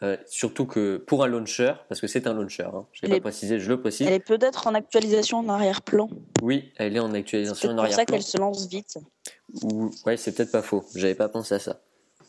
Euh, 0.02 0.17
surtout 0.26 0.67
que 0.67 0.99
pour 0.99 1.25
un 1.25 1.26
launcher, 1.26 1.72
parce 1.88 2.00
que 2.00 2.06
c'est 2.06 2.26
un 2.28 2.32
launcher, 2.32 2.62
hein, 2.62 2.87
je 2.93 3.05
ne 3.06 3.11
l'ai 3.11 3.17
pas 3.19 3.25
précisé, 3.31 3.58
je 3.58 3.69
le 3.69 3.81
précise. 3.81 4.06
Elle 4.06 4.12
est 4.14 4.20
peut-être 4.20 4.69
en 4.69 4.75
actualisation 4.75 5.38
en 5.38 5.49
arrière-plan. 5.49 6.08
Oui, 6.43 6.72
elle 6.76 6.96
est 6.96 7.00
en 7.00 7.11
C'est 7.11 7.19
actualisation 7.19 7.70
en 7.70 7.75
pour 7.75 7.81
ça 7.81 7.93
arrière-plan. 7.94 8.14
qu'elle 8.17 8.22
se 8.25 8.38
lance 8.38 8.69
vite. 8.69 8.99
Ou- 9.64 9.90
Ouais, 10.06 10.17
c'est 10.17 10.32
peut-être 10.32 10.52
pas 10.52 10.62
faux. 10.62 10.84
J'avais 10.94 11.17
pas 11.17 11.28
pensé 11.28 11.56
à 11.56 11.58
ça. 11.58 11.81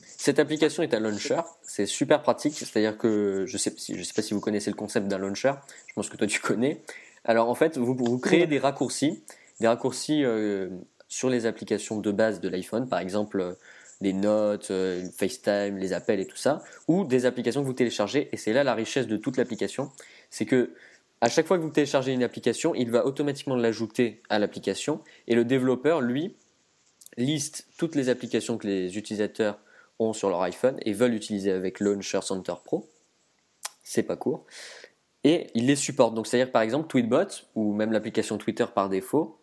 Cette 0.02 0.40
application 0.40 0.82
est 0.84 0.94
un 0.96 1.00
launcher. 1.00 1.40
C'est 1.62 1.86
super 1.86 2.22
pratique. 2.24 2.56
C'est-à-dire 2.58 2.98
que 2.98 3.46
je 3.48 3.58
sais, 3.58 3.72
si- 3.78 3.96
je 3.98 4.04
sais 4.04 4.14
pas 4.14 4.24
si 4.24 4.34
vous 4.34 4.40
connaissez 4.42 4.72
le 4.72 4.76
concept 4.76 5.08
d'un 5.08 5.20
launcher. 5.20 5.54
Je 5.88 5.94
pense 5.94 6.10
que 6.10 6.18
toi 6.18 6.26
tu 6.28 6.40
connais. 6.42 6.82
Alors 7.26 7.48
en 7.48 7.56
fait, 7.56 7.78
vous, 7.78 7.96
vous 7.96 8.18
créez 8.18 8.48
des 8.48 8.58
raccourcis, 8.58 9.24
des 9.62 9.68
raccourcis 9.68 10.26
euh, 10.26 10.70
sur 11.08 11.30
les 11.30 11.46
applications 11.46 12.00
de 12.00 12.12
base 12.12 12.42
de 12.42 12.50
l'iPhone, 12.50 12.90
par 12.90 13.00
exemple 13.00 13.40
euh, 13.40 13.54
les 14.02 14.12
notes, 14.12 14.72
euh, 14.72 15.08
FaceTime, 15.16 15.78
les 15.78 15.94
appels 15.94 16.20
et 16.20 16.26
tout 16.26 16.38
ça, 16.38 16.64
ou 16.88 17.06
des 17.06 17.26
applications 17.26 17.62
que 17.62 17.68
vous 17.68 17.74
téléchargez. 17.74 18.28
Et 18.34 18.38
c'est 18.38 18.52
là 18.52 18.64
la 18.64 18.74
richesse 18.74 19.08
de 19.08 19.16
toute 19.16 19.38
l'application, 19.38 19.92
c'est 20.30 20.46
que 20.46 20.74
à 21.22 21.30
chaque 21.30 21.46
fois 21.46 21.58
que 21.58 21.64
vous 21.64 21.70
téléchargez 21.70 22.12
une 22.12 22.24
application, 22.24 22.74
il 22.74 22.90
va 22.90 23.06
automatiquement 23.06 23.56
l'ajouter 23.56 24.24
à 24.30 24.40
l'application, 24.40 25.02
et 25.28 25.36
le 25.36 25.46
développeur, 25.46 26.02
lui, 26.02 26.36
liste 27.16 27.68
toutes 27.78 27.94
les 27.96 28.10
applications 28.10 28.58
que 28.58 28.66
les 28.66 28.98
utilisateurs 28.98 29.60
ont 30.00 30.14
sur 30.14 30.30
leur 30.30 30.42
iPhone 30.42 30.78
et 30.82 30.94
veulent 30.94 31.14
utiliser 31.14 31.52
avec 31.52 31.80
Launcher 31.80 32.22
Center 32.24 32.56
Pro. 32.66 32.90
C'est 33.84 34.02
pas 34.02 34.16
court. 34.16 34.48
Et 35.24 35.48
il 35.54 35.68
les 35.68 35.76
supporte. 35.76 36.16
Donc, 36.16 36.26
c'est-à-dire 36.26 36.52
par 36.52 36.64
exemple, 36.64 36.88
Tweetbot, 36.88 37.28
ou 37.54 37.74
même 37.74 37.92
l'application 37.92 38.40
Twitter 38.40 38.66
par 38.74 38.90
défaut, 38.90 39.41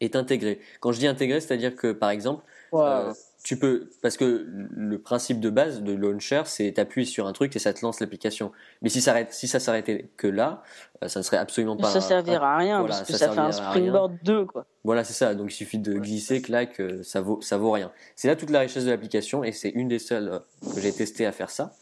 est 0.00 0.16
intégrée. 0.16 0.60
Quand 0.80 0.92
je 0.92 0.98
dis 0.98 1.06
intégrée, 1.06 1.40
c'est-à-dire 1.40 1.74
que 1.76 1.92
par 1.92 2.10
exemple, 2.10 2.44
euh, 2.74 3.12
tu 3.42 3.58
peux, 3.58 3.90
parce 4.02 4.16
que 4.16 4.46
le 4.46 4.98
principe 4.98 5.40
de 5.40 5.48
base 5.50 5.82
de 5.82 5.92
Launcher, 5.94 6.42
c'est 6.44 6.72
t'appuies 6.72 7.06
sur 7.06 7.26
un 7.26 7.32
truc 7.32 7.56
et 7.56 7.58
ça 7.58 7.72
te 7.72 7.80
lance 7.84 8.00
l'application. 8.00 8.52
Mais 8.82 8.90
si 8.90 9.00
ça, 9.00 9.12
arrête- 9.12 9.32
si 9.32 9.48
ça 9.48 9.58
s'arrêtait 9.60 10.10
que 10.16 10.26
là, 10.26 10.62
euh, 11.02 11.08
ça 11.08 11.20
ne 11.20 11.24
serait 11.24 11.38
absolument 11.38 11.76
pas. 11.76 11.90
ça 11.90 12.00
servira 12.00 12.54
à 12.54 12.58
rien 12.58 12.80
voilà, 12.80 12.96
parce 12.96 13.06
que 13.06 13.12
ça 13.16 13.28
ça, 13.28 13.32
fait 13.32 13.38
un 13.40 13.52
springboard 13.52 14.18
2 14.22 14.44
quoi. 14.44 14.66
Voilà, 14.84 15.04
c'est 15.04 15.14
ça. 15.14 15.34
Donc 15.34 15.50
il 15.52 15.54
suffit 15.54 15.78
de 15.78 15.94
glisser, 15.94 16.42
clac, 16.42 16.80
euh, 16.80 17.02
ça 17.02 17.22
vaut, 17.22 17.40
ça 17.40 17.56
vaut 17.56 17.70
rien. 17.70 17.90
C'est 18.14 18.28
là 18.28 18.36
toute 18.36 18.50
la 18.50 18.60
richesse 18.60 18.84
de 18.84 18.90
l'application 18.90 19.42
et 19.42 19.52
c'est 19.52 19.70
une 19.70 19.88
des 19.88 19.98
seules 19.98 20.40
que 20.74 20.80
j'ai 20.80 20.92
testé 20.92 21.24
à 21.26 21.32
faire 21.32 21.50
ça. 21.50 21.72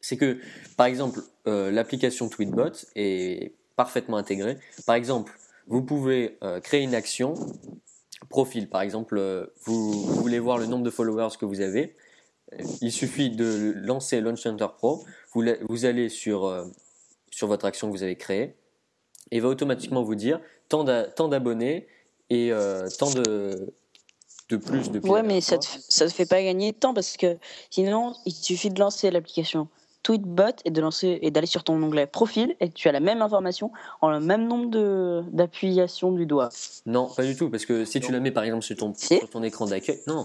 C'est 0.00 0.16
que, 0.16 0.38
par 0.76 0.86
exemple, 0.86 1.20
euh, 1.46 1.70
l'application 1.70 2.28
Tweetbot 2.28 2.72
est 2.94 3.52
parfaitement 3.74 4.16
intégrée. 4.16 4.58
Par 4.86 4.94
exemple, 4.94 5.32
vous 5.68 5.82
pouvez 5.82 6.38
euh, 6.42 6.60
créer 6.60 6.82
une 6.82 6.94
action 6.94 7.34
profil. 8.28 8.68
Par 8.68 8.82
exemple, 8.82 9.16
euh, 9.18 9.46
vous, 9.64 9.92
vous 10.04 10.14
voulez 10.20 10.38
voir 10.38 10.58
le 10.58 10.66
nombre 10.66 10.84
de 10.84 10.90
followers 10.90 11.36
que 11.38 11.44
vous 11.46 11.60
avez. 11.60 11.96
Euh, 12.52 12.62
Il 12.80 12.92
suffit 12.92 13.30
de 13.30 13.72
lancer 13.76 14.20
Launch 14.20 14.40
Center 14.42 14.66
Pro. 14.76 15.04
Vous, 15.34 15.84
allez 15.84 16.08
sur, 16.08 16.44
euh, 16.46 16.64
sur 17.30 17.46
votre 17.46 17.64
action 17.64 17.88
que 17.88 17.92
vous 17.92 18.02
avez 18.02 18.16
créée 18.16 18.56
et 19.30 19.36
il 19.36 19.42
va 19.42 19.48
automatiquement 19.48 20.02
vous 20.02 20.14
dire 20.14 20.40
tant 20.68 20.84
d'a- 20.84 21.04
tant 21.04 21.28
d'abonnés 21.28 21.86
et 22.30 22.50
euh, 22.52 22.88
tant 22.98 23.10
de, 23.10 23.72
de 24.48 24.56
plus 24.56 24.90
depuis. 24.90 25.08
Ouais, 25.10 25.22
mais 25.22 25.40
ça 25.40 25.58
te, 25.58 25.66
ça 25.88 26.06
te 26.06 26.12
fait 26.12 26.26
pas 26.26 26.42
gagner 26.42 26.72
de 26.72 26.76
temps 26.78 26.94
parce 26.94 27.16
que 27.16 27.36
sinon, 27.70 28.14
il 28.26 28.32
suffit 28.32 28.70
de 28.70 28.80
lancer 28.80 29.10
l'application 29.10 29.68
Tweetbot 30.08 30.56
et 30.64 30.70
de 30.70 30.80
lancer 30.80 31.18
et 31.20 31.30
d'aller 31.30 31.46
sur 31.46 31.64
ton 31.64 31.82
onglet 31.82 32.06
profil 32.06 32.56
et 32.60 32.70
tu 32.70 32.88
as 32.88 32.92
la 32.92 33.00
même 33.00 33.20
information 33.20 33.70
en 34.00 34.10
le 34.10 34.20
même 34.20 34.48
nombre 34.48 34.70
de 34.70 35.22
d'appuyations 35.32 36.12
du 36.12 36.24
doigt. 36.24 36.48
Non, 36.86 37.10
pas 37.14 37.24
du 37.24 37.36
tout, 37.36 37.50
parce 37.50 37.66
que 37.66 37.84
si 37.84 38.00
tu 38.00 38.10
la 38.10 38.18
mets 38.18 38.30
par 38.30 38.44
exemple 38.44 38.62
sur 38.64 38.74
ton, 38.76 38.94
Si. 38.96 39.18
sur 39.18 39.28
ton 39.28 39.42
écran 39.42 39.66
d'accueil, 39.66 40.00
non. 40.06 40.24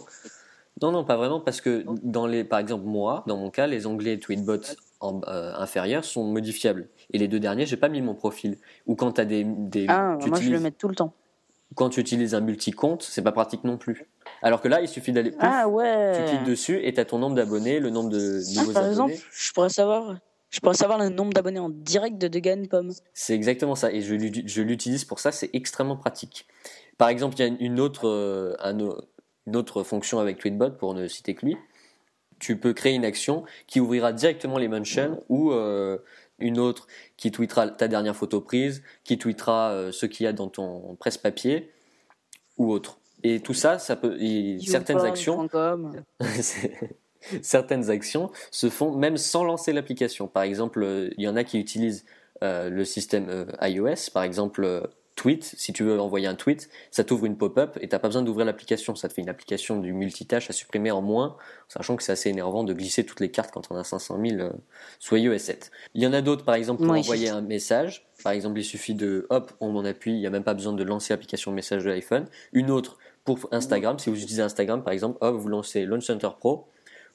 Non, 0.82 0.92
non, 0.94 1.04
pas 1.04 1.18
vraiment, 1.18 1.42
parce 1.42 1.60
que 1.60 1.84
dans 2.02 2.28
les, 2.28 2.46
par 2.46 2.60
exemple, 2.60 2.86
moi, 2.86 3.26
dans 3.28 3.36
mon 3.36 3.50
cas, 3.50 3.68
les 3.68 3.86
onglets 3.86 4.18
Tweetbot 4.20 4.62
en, 5.02 5.20
euh, 5.28 5.54
inférieurs 5.56 6.06
sont 6.06 6.24
modifiables. 6.24 6.88
Et 7.12 7.18
les 7.18 7.28
deux 7.28 7.42
derniers, 7.42 7.66
j'ai 7.66 7.78
pas 7.78 7.90
mis 7.90 8.02
mon 8.02 8.16
profil. 8.16 8.58
Ou 8.88 8.96
quand 8.96 9.20
as 9.20 9.26
des, 9.26 9.44
des 9.44 9.86
Ah, 9.90 10.18
tu 10.22 10.30
moi 10.30 10.40
je 10.40 10.50
le 10.50 10.62
mets 10.62 10.72
tout 10.72 10.88
le 10.88 10.96
temps. 10.96 11.14
quand 11.76 11.90
tu 11.90 12.00
utilises 12.00 12.34
un 12.36 12.40
multi-compte, 12.40 13.04
c'est 13.04 13.22
pas 13.22 13.34
pratique 13.34 13.66
non 13.66 13.78
plus. 13.78 14.08
Alors 14.44 14.62
que 14.62 14.68
là, 14.68 14.82
il 14.82 14.88
suffit 14.88 15.12
d'aller, 15.12 15.34
Ah 15.40 15.64
tu 15.66 15.72
ouais. 15.72 16.26
cliques 16.28 16.44
dessus 16.44 16.80
et 16.86 16.94
tu 16.94 17.00
as 17.00 17.06
ton 17.06 17.18
nombre 17.18 17.36
d'abonnés, 17.36 17.80
le 17.80 17.90
nombre 17.90 18.10
de 18.10 18.40
Ah, 18.40 18.60
nouveaux 18.60 18.74
par 18.74 18.84
abonnés. 18.84 19.14
exemple, 19.14 19.32
je 19.32 19.54
pourrais 19.54 19.70
savoir, 19.70 20.18
je 20.50 20.60
pourrais 20.60 20.76
savoir 20.76 21.00
le 21.00 21.10
nombre 21.10 21.34
d'abonnés 21.34 21.60
en 21.60 21.70
direct 21.70 22.18
de 22.18 22.28
Degan 22.28 22.68
Pomme. 22.68 22.92
C'est 23.14 23.34
exactement 23.34 23.76
ça, 23.76 23.92
et 23.92 24.02
je, 24.02 24.14
l'u- 24.14 24.44
je 24.46 24.62
l'utilise 24.62 25.06
pour 25.06 25.20
ça, 25.20 25.32
c'est 25.32 25.50
extrêmement 25.54 25.96
pratique. 25.98 26.46
Par 26.98 27.10
exemple, 27.10 27.36
il 27.40 27.48
y 27.48 27.50
a 27.50 27.56
une 27.60 27.80
autre, 27.80 28.08
euh, 28.08 28.56
une 29.48 29.56
autre 29.56 29.84
fonction 29.84 30.20
avec 30.20 30.38
Tweetbot, 30.38 30.72
pour 30.72 30.94
ne 30.94 31.08
citer 31.08 31.34
que 31.36 31.46
lui. 31.46 31.58
Tu 32.40 32.58
peux 32.60 32.74
créer 32.74 32.94
une 32.94 33.06
action 33.06 33.46
qui 33.68 33.80
ouvrira 33.80 34.12
directement 34.12 34.58
les 34.58 34.68
mentions 34.68 35.24
ou 35.30 35.52
euh, 35.54 35.98
une 36.40 36.60
autre 36.60 36.88
qui 37.16 37.32
tweetera 37.32 37.70
ta 37.70 37.88
dernière 37.88 38.16
photo 38.18 38.42
prise, 38.42 38.84
qui 39.06 39.18
tweetera 39.18 39.72
euh, 39.72 39.92
ce 39.94 40.06
qu'il 40.06 40.26
y 40.26 40.28
a 40.28 40.34
dans 40.34 40.50
ton 40.50 40.96
presse-papier 41.00 41.72
ou 42.58 42.70
autre. 42.72 43.00
Et 43.24 43.40
tout 43.40 43.54
ça, 43.54 43.80
ça 43.80 43.96
peut, 43.96 44.18
certaines 44.60 45.00
actions, 45.00 45.48
certaines 47.42 47.90
actions 47.90 48.32
se 48.52 48.70
font 48.70 48.96
même 48.96 49.18
sans 49.18 49.44
lancer 49.44 49.74
l'application. 49.74 50.28
Par 50.28 50.44
exemple, 50.44 50.84
euh, 50.84 51.10
il 51.18 51.24
y 51.24 51.28
en 51.28 51.36
a 51.36 51.44
qui 51.44 51.60
utilisent 51.60 52.06
euh, 52.44 52.70
le 52.70 52.84
système 52.86 53.30
euh, 53.30 53.46
iOS. 53.62 54.12
Par 54.14 54.24
exemple, 54.24 54.64
euh, 54.66 54.82
tweet, 55.16 55.44
si 55.44 55.72
tu 55.74 55.84
veux 55.84 56.00
envoyer 56.00 56.28
un 56.28 56.36
tweet, 56.36 56.70
ça 56.92 57.04
t'ouvre 57.04 57.26
une 57.26 57.38
pop-up 57.38 57.78
et 57.80 57.88
t'as 57.88 58.00
pas 58.00 58.08
besoin 58.08 58.24
d'ouvrir 58.24 58.46
l'application. 58.46 58.96
Ça 58.96 59.08
te 59.08 59.14
fait 59.14 59.22
une 59.22 59.30
application 59.30 59.80
du 59.80 59.94
multitâche 59.94 60.50
à 60.50 60.54
supprimer 60.54 60.92
en 60.92 61.02
moins, 61.02 61.38
sachant 61.70 61.96
que 61.96 62.04
c'est 62.04 62.12
assez 62.12 62.30
énervant 62.30 62.64
de 62.64 62.74
glisser 62.74 63.06
toutes 63.06 63.20
les 63.20 63.30
cartes 63.32 63.52
quand 63.52 63.68
on 63.72 63.76
a 63.78 63.84
500 63.84 64.20
000 64.26 64.42
euh, 64.42 64.50
sur 65.00 65.16
iOS 65.18 65.38
7. 65.38 65.72
Il 65.94 66.02
y 66.04 66.08
en 66.08 66.14
a 66.14 66.22
d'autres, 66.22 66.44
par 66.44 66.56
exemple, 66.56 66.84
pour 66.84 66.92
Oui. 66.92 67.00
envoyer 67.00 67.30
un 67.30 67.42
message. 67.42 68.06
Par 68.24 68.34
exemple, 68.34 68.60
il 68.60 68.64
suffit 68.64 68.96
de, 68.96 69.28
hop, 69.30 69.54
on 69.60 69.76
en 69.76 69.86
appuie, 69.86 70.14
il 70.14 70.20
n'y 70.20 70.28
a 70.28 70.30
même 70.30 70.44
pas 70.44 70.54
besoin 70.54 70.74
de 70.74 70.84
lancer 70.84 71.14
l'application 71.14 71.52
message 71.52 71.84
de 71.84 71.90
l'iPhone. 71.90 72.26
Une 72.52 72.72
autre 72.72 72.98
pour 73.26 73.40
Instagram, 73.52 74.00
si 74.00 74.10
vous 74.10 74.18
utilisez 74.18 74.42
Instagram, 74.42 74.84
par 74.84 74.94
exemple, 74.94 75.18
hop, 75.22 75.36
vous 75.36 75.48
lancez 75.50 75.86
Launch 75.86 76.04
Center 76.06 76.30
Pro, 76.40 76.68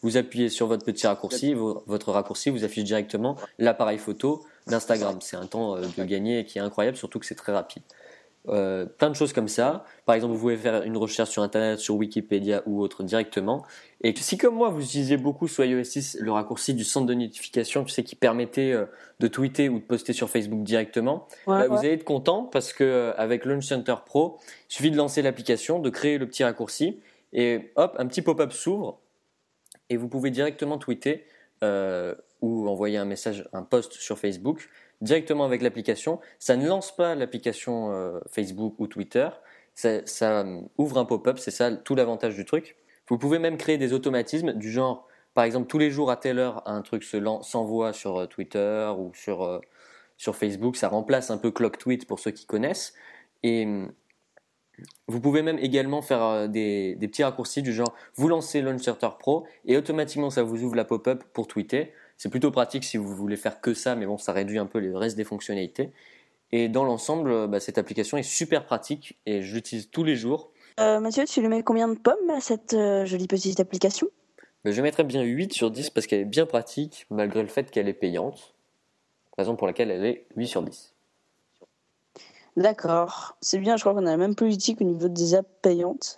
vous 0.02 0.16
appuyez 0.16 0.48
sur 0.48 0.66
votre 0.68 0.84
petit 0.84 1.06
raccourci, 1.06 1.54
vo- 1.54 1.82
votre 1.86 2.12
raccourci 2.12 2.50
vous 2.50 2.64
affiche 2.64 2.84
directement 2.84 3.36
l'appareil 3.58 3.98
photo 3.98 4.44
d'Instagram. 4.68 5.18
C'est 5.20 5.36
un 5.36 5.46
temps 5.46 5.76
euh, 5.76 5.82
de 5.98 6.04
gagner 6.04 6.44
qui 6.44 6.58
est 6.58 6.60
incroyable, 6.62 6.96
surtout 6.96 7.18
que 7.18 7.26
c'est 7.26 7.34
très 7.34 7.52
rapide. 7.52 7.82
Euh, 8.50 8.86
plein 8.86 9.10
de 9.10 9.14
choses 9.14 9.32
comme 9.32 9.48
ça. 9.48 9.84
Par 10.06 10.14
exemple, 10.14 10.34
vous 10.34 10.40
pouvez 10.40 10.56
faire 10.56 10.82
une 10.82 10.96
recherche 10.96 11.30
sur 11.30 11.42
Internet, 11.42 11.78
sur 11.78 11.96
Wikipédia 11.96 12.62
ou 12.66 12.80
autre 12.80 13.02
directement. 13.02 13.64
Et 14.02 14.14
si 14.16 14.38
comme 14.38 14.54
moi, 14.54 14.68
vous 14.70 14.82
utilisez 14.82 15.16
beaucoup 15.16 15.48
sur 15.48 15.64
iOS 15.64 15.84
6 15.84 16.18
le 16.20 16.32
raccourci 16.32 16.74
du 16.74 16.84
centre 16.84 17.06
de 17.06 17.14
notification, 17.14 17.84
tu 17.84 17.92
sais, 17.92 18.04
qui 18.04 18.16
permettait 18.16 18.72
euh, 18.72 18.86
de 19.20 19.28
tweeter 19.28 19.68
ou 19.68 19.78
de 19.78 19.84
poster 19.84 20.12
sur 20.12 20.30
Facebook 20.30 20.62
directement, 20.62 21.26
Ouais, 21.46 21.60
bah, 21.60 21.68
vous 21.68 21.78
allez 21.78 21.92
être 21.92 22.04
content 22.04 22.44
parce 22.44 22.72
que 22.72 22.84
euh, 22.84 23.12
avec 23.16 23.44
Launch 23.44 23.64
Center 23.64 23.96
Pro, 24.04 24.38
il 24.70 24.74
suffit 24.74 24.90
de 24.90 24.96
lancer 24.96 25.22
l'application, 25.22 25.78
de 25.78 25.90
créer 25.90 26.18
le 26.18 26.26
petit 26.26 26.44
raccourci 26.44 27.00
et 27.32 27.72
hop, 27.76 27.96
un 27.98 28.06
petit 28.06 28.22
pop-up 28.22 28.52
s'ouvre 28.52 29.00
et 29.90 29.96
vous 29.96 30.08
pouvez 30.08 30.30
directement 30.30 30.78
tweeter 30.78 31.24
ou 32.40 32.68
envoyer 32.68 32.98
un 32.98 33.04
message, 33.04 33.48
un 33.52 33.62
post 33.62 33.94
sur 33.94 34.16
Facebook 34.16 34.68
directement 35.00 35.44
avec 35.44 35.62
l'application. 35.62 36.20
Ça 36.38 36.56
ne 36.56 36.66
lance 36.66 36.94
pas 36.94 37.14
l'application 37.14 37.92
euh, 37.92 38.20
Facebook 38.28 38.74
ou 38.78 38.86
Twitter, 38.86 39.28
ça, 39.74 40.00
euh, 40.22 40.60
ouvre 40.76 40.98
un 40.98 41.04
pop-up, 41.04 41.38
c'est 41.38 41.50
ça 41.50 41.72
tout 41.72 41.94
l'avantage 41.94 42.34
du 42.34 42.44
truc. 42.44 42.76
Vous 43.08 43.18
pouvez 43.18 43.38
même 43.38 43.56
créer 43.56 43.78
des 43.78 43.92
automatismes 43.92 44.52
du 44.52 44.70
genre, 44.70 45.06
par 45.34 45.44
exemple, 45.44 45.68
tous 45.68 45.78
les 45.78 45.90
jours 45.90 46.10
à 46.10 46.16
telle 46.16 46.38
heure, 46.38 46.62
un 46.68 46.82
truc 46.82 47.04
s'envoie 47.04 47.92
sur 47.92 48.18
euh, 48.18 48.26
Twitter 48.26 48.92
ou 48.96 49.12
sur, 49.14 49.60
sur 50.16 50.36
Facebook. 50.36 50.76
Ça 50.76 50.88
remplace 50.88 51.30
un 51.30 51.38
peu 51.38 51.50
Clock 51.50 51.78
Tweet 51.78 52.06
pour 52.06 52.18
ceux 52.18 52.32
qui 52.32 52.46
connaissent. 52.46 52.92
Et 53.44 53.68
vous 55.06 55.20
pouvez 55.20 55.42
même 55.42 55.58
également 55.58 56.02
faire 56.02 56.48
des, 56.48 56.96
petits 57.00 57.22
raccourcis 57.22 57.62
du 57.62 57.72
genre, 57.72 57.94
vous 58.16 58.26
lancez 58.26 58.60
Launcher 58.62 58.94
Pro 59.20 59.46
et 59.64 59.76
automatiquement 59.76 60.30
ça 60.30 60.42
vous 60.42 60.64
ouvre 60.64 60.74
la 60.74 60.84
pop-up 60.84 61.22
pour 61.32 61.46
tweeter. 61.46 61.92
C'est 62.18 62.28
plutôt 62.28 62.50
pratique 62.50 62.84
si 62.84 62.96
vous 62.96 63.14
voulez 63.14 63.36
faire 63.36 63.60
que 63.60 63.72
ça, 63.74 63.94
mais 63.94 64.04
bon, 64.04 64.18
ça 64.18 64.32
réduit 64.32 64.58
un 64.58 64.66
peu 64.66 64.80
le 64.80 64.96
reste 64.96 65.16
des 65.16 65.24
fonctionnalités. 65.24 65.92
Et 66.50 66.68
dans 66.68 66.84
l'ensemble, 66.84 67.46
bah, 67.46 67.60
cette 67.60 67.78
application 67.78 68.16
est 68.18 68.22
super 68.22 68.64
pratique 68.64 69.16
et 69.24 69.42
je 69.42 69.54
l'utilise 69.54 69.88
tous 69.90 70.02
les 70.02 70.16
jours. 70.16 70.50
Euh, 70.80 70.98
Mathieu, 71.00 71.24
tu 71.26 71.40
lui 71.40 71.48
mets 71.48 71.62
combien 71.62 71.88
de 71.88 71.94
pommes 71.98 72.30
à 72.30 72.40
cette 72.40 72.74
euh, 72.74 73.04
jolie 73.06 73.26
petite 73.28 73.60
application? 73.60 74.08
Mais 74.64 74.72
je 74.72 74.82
mettrais 74.82 75.04
bien 75.04 75.22
8 75.22 75.52
sur 75.52 75.70
10 75.70 75.90
parce 75.90 76.06
qu'elle 76.06 76.20
est 76.20 76.24
bien 76.24 76.46
pratique, 76.46 77.06
malgré 77.10 77.42
le 77.42 77.48
fait 77.48 77.70
qu'elle 77.70 77.88
est 77.88 77.92
payante. 77.94 78.54
Raison 79.36 79.54
pour 79.54 79.66
laquelle 79.68 79.90
elle 79.90 80.04
est 80.04 80.26
8 80.36 80.46
sur 80.48 80.62
10. 80.62 80.92
D'accord. 82.56 83.36
C'est 83.40 83.58
bien, 83.58 83.76
je 83.76 83.82
crois 83.82 83.94
qu'on 83.94 84.06
a 84.06 84.10
la 84.10 84.16
même 84.16 84.34
politique 84.34 84.80
au 84.80 84.84
niveau 84.84 85.08
des 85.08 85.34
apps 85.34 85.48
payantes. 85.62 86.16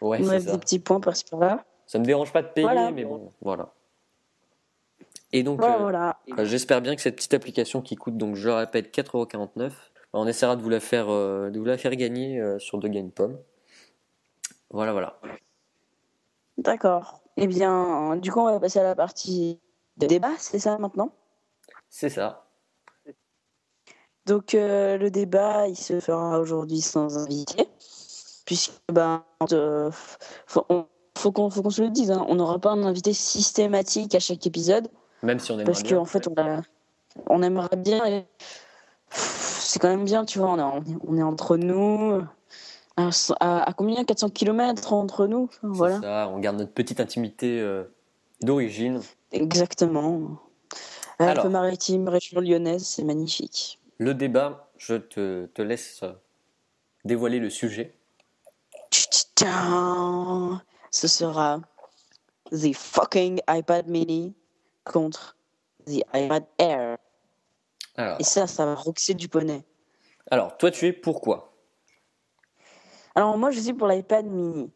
Ouais, 0.00 0.18
On 0.20 0.24
ça. 0.24 0.38
des 0.40 0.58
petits 0.58 0.78
points 0.78 1.00
par-ci 1.00 1.24
par-là. 1.30 1.64
Ça 1.86 1.98
me 1.98 2.04
dérange 2.04 2.32
pas 2.32 2.42
de 2.42 2.48
payer, 2.48 2.66
Voilà. 2.66 2.90
mais 2.90 3.04
bon, 3.04 3.30
voilà. 3.42 3.72
Et 5.36 5.42
donc, 5.42 5.58
Voilà, 5.58 5.74
euh, 5.74 5.82
voilà. 5.82 6.18
Euh, 6.38 6.44
J'espère 6.44 6.80
bien 6.80 6.94
que 6.94 7.02
cette 7.02 7.16
petite 7.16 7.34
application 7.34 7.82
qui 7.82 7.96
coûte, 7.96 8.16
donc 8.16 8.36
je 8.36 8.46
le 8.48 8.54
répète, 8.54 8.94
4,49€, 8.94 9.68
bah, 9.68 9.72
on 10.12 10.28
essaiera 10.28 10.54
de 10.54 10.62
vous 10.62 10.68
la 10.68 10.78
faire, 10.78 11.06
euh, 11.10 11.50
de 11.50 11.58
vous 11.58 11.64
la 11.64 11.76
faire 11.76 11.94
gagner 11.96 12.40
euh, 12.40 12.60
sur 12.60 12.78
deux 12.78 12.86
gains 12.86 13.08
pommes. 13.12 13.36
Voilà, 14.70 14.92
voilà. 14.92 15.18
D'accord. 16.56 17.20
Eh 17.36 17.48
bien, 17.48 18.14
du 18.16 18.30
coup, 18.30 18.38
on 18.38 18.44
va 18.44 18.60
passer 18.60 18.78
à 18.78 18.84
la 18.84 18.94
partie 18.94 19.58
de 19.96 20.06
débat, 20.06 20.30
c'est 20.38 20.60
ça 20.60 20.78
maintenant? 20.78 21.10
C'est 21.90 22.10
ça. 22.10 22.46
Donc, 24.26 24.52
le 24.52 25.08
débat, 25.08 25.66
il 25.66 25.76
se 25.76 25.98
fera 25.98 26.38
aujourd'hui 26.38 26.80
sans 26.80 27.18
invité, 27.18 27.66
puisque, 28.46 28.72
ben, 28.92 29.24
faut, 30.46 30.64
on- 30.68 30.86
faut 31.18 31.32
qu'on 31.32 31.50
faut 31.50 31.62
qu'on 31.62 31.70
se 31.70 31.82
le 31.82 31.90
dise, 31.90 32.12
hein, 32.12 32.24
on 32.28 32.36
n'aura 32.36 32.60
pas 32.60 32.70
un 32.70 32.84
invité 32.84 33.12
systématique 33.12 34.14
à 34.14 34.20
chaque 34.20 34.46
épisode, 34.46 34.88
Même 35.24 35.38
si 35.40 35.50
on 35.50 35.54
aimerait 35.54 35.64
parce 35.64 35.82
bien. 35.82 35.96
qu'en 35.96 36.04
fait, 36.04 36.28
on, 36.28 36.34
a- 36.40 36.62
on 37.28 37.42
aimerait 37.42 37.76
bien. 37.76 38.04
et- 38.06 38.24
C'est 39.10 39.78
quand 39.78 39.88
même 39.88 40.04
bien, 40.04 40.24
tu 40.24 40.38
vois, 40.38 40.50
on 40.50 40.58
est, 40.58 40.82
on 41.06 41.16
est, 41.16 41.22
entre 41.22 41.56
nous. 41.56 42.22
À, 42.96 43.08
à- 43.40 43.62
à 43.68 43.72
combien? 43.72 44.04
400 44.04 44.30
km 44.30 44.92
entre 44.92 45.26
nous 45.26 45.48
Voilà, 45.62 46.00
ça, 46.00 46.28
on 46.32 46.38
garde 46.38 46.58
notre 46.58 46.72
petite 46.72 47.00
intimité 47.00 47.60
euh, 47.60 47.84
d'origine. 48.42 49.00
exactement. 49.32 50.38
Alors. 51.18 51.44
Alpes-Maritimes, 51.46 52.08
région 52.08 52.40
lyonnaise, 52.40 52.84
c'est 52.86 53.04
magnifique. 53.04 53.80
Le 53.98 54.14
débat, 54.14 54.68
je 54.76 54.94
te, 54.96 55.46
te 55.46 55.62
laisse 55.62 56.02
dévoiler 57.04 57.38
le 57.38 57.50
sujet. 57.50 57.94
Ce 60.90 61.08
sera 61.08 61.60
The 62.52 62.72
fucking 62.74 63.40
iPad 63.48 63.88
mini 63.88 64.34
contre 64.84 65.36
The 65.86 66.02
iPad 66.14 66.44
Air. 66.58 66.98
Alors, 67.96 68.16
Et 68.20 68.24
ça, 68.24 68.46
ça 68.46 68.66
va 68.66 68.74
roxer 68.74 69.14
du 69.14 69.28
poney. 69.28 69.64
alors, 70.30 70.56
toi, 70.56 70.70
tu 70.70 70.86
es 70.86 70.92
pourquoi? 70.92 71.52
Alors 73.14 73.38
moi, 73.38 73.50
je 73.50 73.60
suis 73.60 73.72
pour 73.72 73.86
l'iPad 73.86 74.26
mini. 74.26 74.70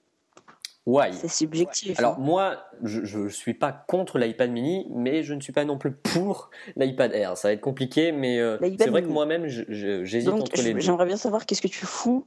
Why? 0.87 1.13
C'est 1.13 1.29
subjectif. 1.29 1.99
Alors 1.99 2.15
hein. 2.15 2.21
moi, 2.21 2.65
je 2.83 3.19
ne 3.19 3.29
suis 3.29 3.53
pas 3.53 3.73
contre 3.73 4.19
l'iPad 4.19 4.51
mini, 4.51 4.87
mais 4.91 5.23
je 5.23 5.35
ne 5.35 5.41
suis 5.41 5.53
pas 5.53 5.65
non 5.65 5.77
plus 5.77 5.93
pour 5.93 6.51
l'iPad 6.77 7.13
Air. 7.13 7.37
Ça 7.37 7.49
va 7.49 7.53
être 7.53 7.61
compliqué, 7.61 8.13
mais 8.13 8.39
euh, 8.39 8.57
c'est 8.79 8.89
vrai 8.89 9.03
que 9.03 9.09
moi-même, 9.09 9.47
j'hésite 9.49 10.33
entre 10.33 10.63
les 10.63 10.73
deux. 10.75 10.81
j'aimerais 10.81 11.07
bien 11.07 11.17
savoir 11.19 11.45
qu'est-ce 11.45 11.61
que 11.61 11.69
tu 11.69 11.85
fous 11.85 12.25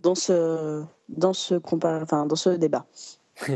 dans 0.00 0.14
ce, 0.14 0.82
dans 1.08 1.32
ce, 1.32 1.54
compa- 1.54 2.02
enfin, 2.02 2.26
dans 2.26 2.36
ce 2.36 2.50
débat. 2.50 2.84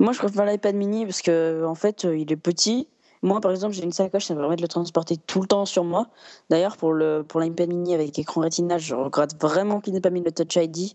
Moi, 0.00 0.12
je 0.12 0.18
préfère 0.18 0.44
l'iPad 0.44 0.74
mini 0.74 1.06
parce 1.06 1.22
que 1.22 1.64
en 1.64 1.74
fait, 1.74 2.04
euh, 2.04 2.18
il 2.18 2.30
est 2.30 2.36
petit. 2.36 2.88
Moi, 3.22 3.40
par 3.40 3.50
exemple, 3.50 3.74
j'ai 3.74 3.82
une 3.82 3.92
sacoche, 3.92 4.24
ça 4.24 4.34
me 4.34 4.40
permet 4.40 4.56
de 4.56 4.62
le 4.62 4.68
transporter 4.68 5.16
tout 5.16 5.40
le 5.40 5.46
temps 5.46 5.64
sur 5.64 5.84
moi. 5.84 6.06
D'ailleurs, 6.50 6.76
pour 6.76 6.92
le 6.92 7.24
pour 7.26 7.40
l'iPad 7.40 7.68
mini 7.68 7.94
avec 7.94 8.18
écran 8.18 8.42
Retina, 8.42 8.78
je 8.78 8.94
regrette 8.94 9.40
vraiment 9.40 9.80
qu'il 9.80 9.94
n'ait 9.94 10.00
pas 10.00 10.10
mis 10.10 10.22
le 10.22 10.32
Touch 10.32 10.56
ID. 10.56 10.92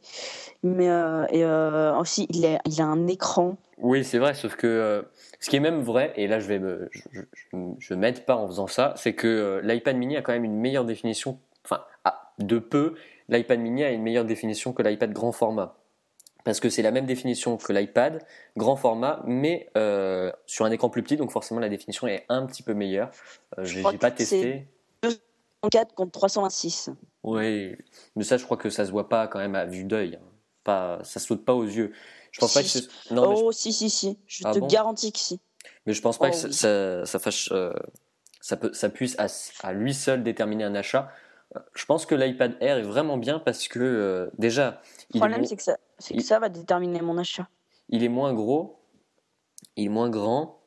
Mais 0.63 0.89
euh, 0.89 1.25
euh, 1.33 1.95
aussi, 1.97 2.27
il 2.29 2.45
a, 2.45 2.59
il 2.65 2.81
a 2.81 2.85
un 2.85 3.07
écran. 3.07 3.57
Oui, 3.79 4.03
c'est 4.03 4.19
vrai, 4.19 4.33
sauf 4.33 4.55
que 4.55 4.67
euh, 4.67 5.01
ce 5.39 5.49
qui 5.49 5.57
est 5.57 5.59
même 5.59 5.81
vrai, 5.81 6.13
et 6.15 6.27
là 6.27 6.39
je 6.39 6.47
vais 6.47 6.61
je, 7.79 7.93
m'aide 7.93 8.25
pas 8.25 8.35
en 8.35 8.47
faisant 8.47 8.67
ça, 8.67 8.93
c'est 8.95 9.13
que 9.13 9.59
l'iPad 9.63 9.97
mini 9.97 10.15
a 10.15 10.21
quand 10.21 10.31
même 10.31 10.45
une 10.45 10.57
meilleure 10.57 10.85
définition, 10.85 11.39
enfin, 11.65 11.81
de 12.39 12.59
peu, 12.59 12.95
l'iPad 13.29 13.59
mini 13.59 13.83
a 13.83 13.91
une 13.91 14.03
meilleure 14.03 14.25
définition 14.25 14.73
que 14.73 14.83
l'iPad 14.83 15.11
grand 15.11 15.31
format. 15.31 15.75
Parce 16.43 16.59
que 16.59 16.69
c'est 16.69 16.81
la 16.81 16.91
même 16.91 17.05
définition 17.05 17.57
que 17.57 17.71
l'iPad 17.71 18.25
grand 18.57 18.75
format, 18.75 19.21
mais 19.25 19.69
euh, 19.77 20.31
sur 20.45 20.65
un 20.65 20.71
écran 20.71 20.89
plus 20.89 21.03
petit, 21.03 21.15
donc 21.15 21.31
forcément 21.31 21.59
la 21.59 21.69
définition 21.69 22.07
est 22.07 22.25
un 22.29 22.45
petit 22.45 22.63
peu 22.63 22.73
meilleure. 22.73 23.11
Euh, 23.57 23.63
Je 23.63 23.81
j'ai 23.81 23.97
pas 23.97 24.11
testé. 24.11 24.67
4 25.71 25.95
contre 25.95 26.11
326. 26.11 26.89
Oui, 27.23 27.75
mais 28.17 28.23
ça 28.23 28.35
je 28.37 28.43
crois 28.43 28.57
que 28.57 28.69
ça 28.69 28.85
se 28.85 28.91
voit 28.91 29.07
pas 29.07 29.27
quand 29.27 29.39
même 29.39 29.55
à 29.55 29.65
vue 29.65 29.85
d'œil. 29.85 30.19
hein. 30.21 30.25
Pas, 30.65 30.99
ça 31.03 31.19
saute 31.19 31.43
pas 31.45 31.53
aux 31.53 31.63
yeux. 31.65 31.93
Je 32.31 32.39
pense 32.39 32.53
pas 32.53 32.61
que 32.61 32.67
ce- 32.69 33.13
non, 33.13 33.33
je- 33.35 33.43
oh, 33.43 33.51
si, 33.51 33.71
si, 33.73 33.89
si. 33.89 34.17
Je 34.27 34.43
Ah 34.45 34.53
te 34.53 34.59
bon? 34.59 34.67
garantis 34.67 35.11
que 35.11 35.19
si. 35.19 35.39
Mais 35.85 35.93
je 35.93 36.01
pense 36.01 36.17
pas 36.17 36.27
Oh 36.27 36.31
que 36.31 36.37
ça, 36.37 36.47
oui. 36.47 36.53
ça, 36.53 36.67
euh, 37.53 37.73
ça, 38.41 38.57
peut, 38.57 38.73
ça 38.73 38.89
puisse 38.89 39.17
à, 39.19 39.27
à 39.61 39.73
lui 39.73 39.93
seul 39.93 40.23
déterminer 40.23 40.63
un 40.63 40.75
achat. 40.75 41.11
Euh, 41.55 41.59
Je 41.75 41.85
pense 41.85 42.05
que 42.05 42.15
l'iPad 42.15 42.55
Air 42.61 42.77
est 42.77 42.81
vraiment 42.83 43.17
bien 43.17 43.39
parce 43.39 43.67
que 43.67 44.29
déjà, 44.37 44.81
Le 45.13 45.19
problème, 45.19 45.45
c'est 45.45 45.57
que, 45.57 45.63
ça, 45.63 45.77
c'est 45.99 46.13
que 46.13 46.19
il- 46.19 46.23
ça 46.23 46.39
va 46.39 46.49
déterminer 46.49 47.01
mon 47.01 47.17
achat. 47.17 47.47
il 47.89 48.03
est 48.03 48.09
moins 48.09 48.33
gros, 48.33 48.79
il 49.75 49.85
est 49.85 49.89
moins 49.89 50.09
grand 50.09 50.59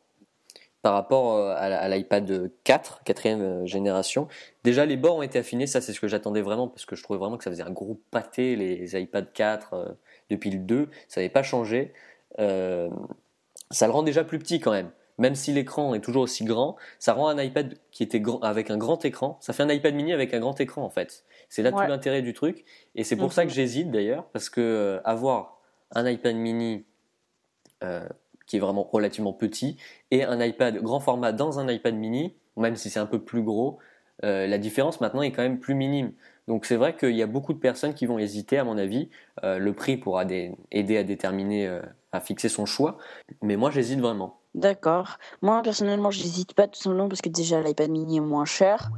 par 0.83 0.92
rapport 0.95 1.35
euh, 1.35 1.54
à 1.59 1.88
l'iPad 1.88 2.50
4, 2.62 3.02
quatrième 3.02 3.40
euh, 3.42 3.66
génération. 3.66 4.28
Déjà, 4.62 4.87
les 4.87 4.97
bords 4.97 5.16
ont 5.16 5.23
été 5.23 5.38
affinés, 5.38 5.66
ça 5.66 5.80
c'est 5.80 5.92
ce 5.92 6.00
que 6.00 6.06
j'attendais 6.06 6.42
vraiment 6.42 6.68
parce 6.68 6.85
que 6.87 6.95
je 6.95 7.02
trouvais 7.02 7.18
vraiment 7.18 7.37
que 7.37 7.45
ça 7.45 7.50
faisait 7.50 7.64
un 7.64 7.73
gros 7.73 8.00
pâté, 8.12 8.54
les 8.54 9.00
iPad 9.00 9.33
4 9.33 9.75
euh, 9.75 9.88
depuis 10.30 10.50
le 10.50 10.59
2, 10.59 10.88
ça 11.09 11.21
n'avait 11.21 11.28
pas 11.33 11.42
changé. 11.42 11.92
Euh, 12.38 12.88
ça 13.73 13.87
le 13.87 13.92
rend 13.92 14.02
déjà 14.04 14.23
plus 14.23 14.38
petit 14.38 14.61
quand 14.61 14.71
même. 14.71 14.90
Même 15.18 15.35
si 15.35 15.52
l'écran 15.52 15.95
est 15.95 16.00
toujours 16.00 16.23
aussi 16.23 16.45
grand, 16.45 16.76
ça 16.99 17.14
rend 17.14 17.28
un 17.28 17.42
iPad 17.42 17.75
qui 17.90 18.02
était 18.02 18.21
grand, 18.21 18.38
avec 18.40 18.71
un 18.71 18.76
grand 18.76 19.02
écran. 19.04 19.38
Ça 19.40 19.52
fait 19.54 19.62
un 19.62 19.71
iPad 19.71 19.95
mini 19.95 20.12
avec 20.12 20.35
un 20.35 20.40
grand 20.40 20.61
écran 20.61 20.83
en 20.85 20.90
fait. 20.90 21.25
C'est 21.56 21.62
là 21.62 21.70
Ouais. 21.72 21.84
tout 21.84 21.88
l'intérêt 21.90 22.20
du 22.20 22.34
truc. 22.34 22.66
Et 22.96 23.02
c'est 23.02 23.16
pour 23.16 23.32
ça 23.32 23.42
Mhm. 23.44 23.48
que 23.48 23.54
j'hésite 23.54 23.90
d'ailleurs, 23.90 24.26
parce 24.26 24.50
que 24.50 24.60
euh, 24.60 25.00
avoir 25.06 25.56
un 25.94 26.06
iPad 26.06 26.36
mini 26.36 26.84
euh, 27.82 28.06
qui 28.46 28.58
est 28.58 28.60
vraiment 28.60 28.82
relativement 28.82 29.32
petit 29.32 29.78
et 30.10 30.22
un 30.25 30.38
iPad 30.44 30.76
grand 30.82 31.00
format 31.00 31.32
dans 31.32 31.58
un 31.58 31.66
iPad 31.72 31.94
mini, 31.94 32.36
même 32.58 32.76
si 32.76 32.90
c'est 32.90 33.00
un 33.00 33.06
peu 33.06 33.20
plus 33.25 33.40
gros, 33.42 33.78
euh, 34.22 34.46
la 34.46 34.58
différence 34.58 35.00
maintenant 35.00 35.22
est 35.22 35.32
quand 35.32 35.40
même 35.40 35.58
plus 35.58 35.75
minime. 35.75 36.12
Donc 36.46 36.66
c'est 36.66 36.76
vrai 36.76 36.94
qu'il 36.94 37.16
y 37.16 37.22
a 37.22 37.26
beaucoup 37.26 37.54
de 37.54 37.58
personnes 37.58 37.94
qui 37.94 38.04
vont 38.04 38.18
hésiter, 38.18 38.58
à 38.58 38.64
mon 38.64 38.76
avis. 38.76 39.08
Le 39.42 39.70
prix 39.72 39.96
pourra 39.96 40.25
aider 40.70 40.96
à 40.98 41.04
déterminer, 41.04 41.80
à 42.12 42.20
fixer 42.20 42.50
son 42.50 42.66
choix. 42.66 42.98
Mais 43.40 43.56
moi, 43.56 43.70
j'hésite 43.70 44.00
vraiment. 44.00 44.40
D'accord. 44.54 45.16
Moi, 45.40 45.62
personnellement, 45.62 46.10
j'hésite 46.10 46.52
pas 46.52 46.68
tout 46.68 46.78
simplement 46.78 47.08
parce 47.08 47.22
que 47.22 47.30
déjà, 47.30 47.62
l'iPad 47.62 47.90
mini 47.90 48.18
est 48.18 48.20
moins 48.20 48.44
cher. 48.44 48.90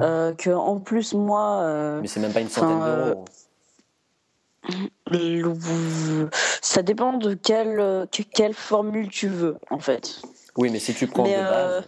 Euh, 0.00 0.32
que 0.34 0.50
en 0.50 0.80
plus, 0.80 1.14
moi. 1.14 2.00
Mais 2.00 2.08
c'est 2.08 2.20
même 2.20 2.32
pas 2.32 2.40
une 2.40 2.48
centaine 2.48 2.80
d'euros. 2.80 3.24
Ça 6.62 6.82
dépend 6.82 7.12
de 7.14 7.34
quelle, 7.34 8.06
quelle 8.32 8.54
formule 8.54 9.08
tu 9.08 9.28
veux, 9.28 9.58
en 9.70 9.78
fait. 9.78 10.22
Oui, 10.56 10.70
mais 10.70 10.78
si 10.78 10.94
tu 10.94 11.06
prends 11.06 11.24
de 11.24 11.30
base. 11.30 11.84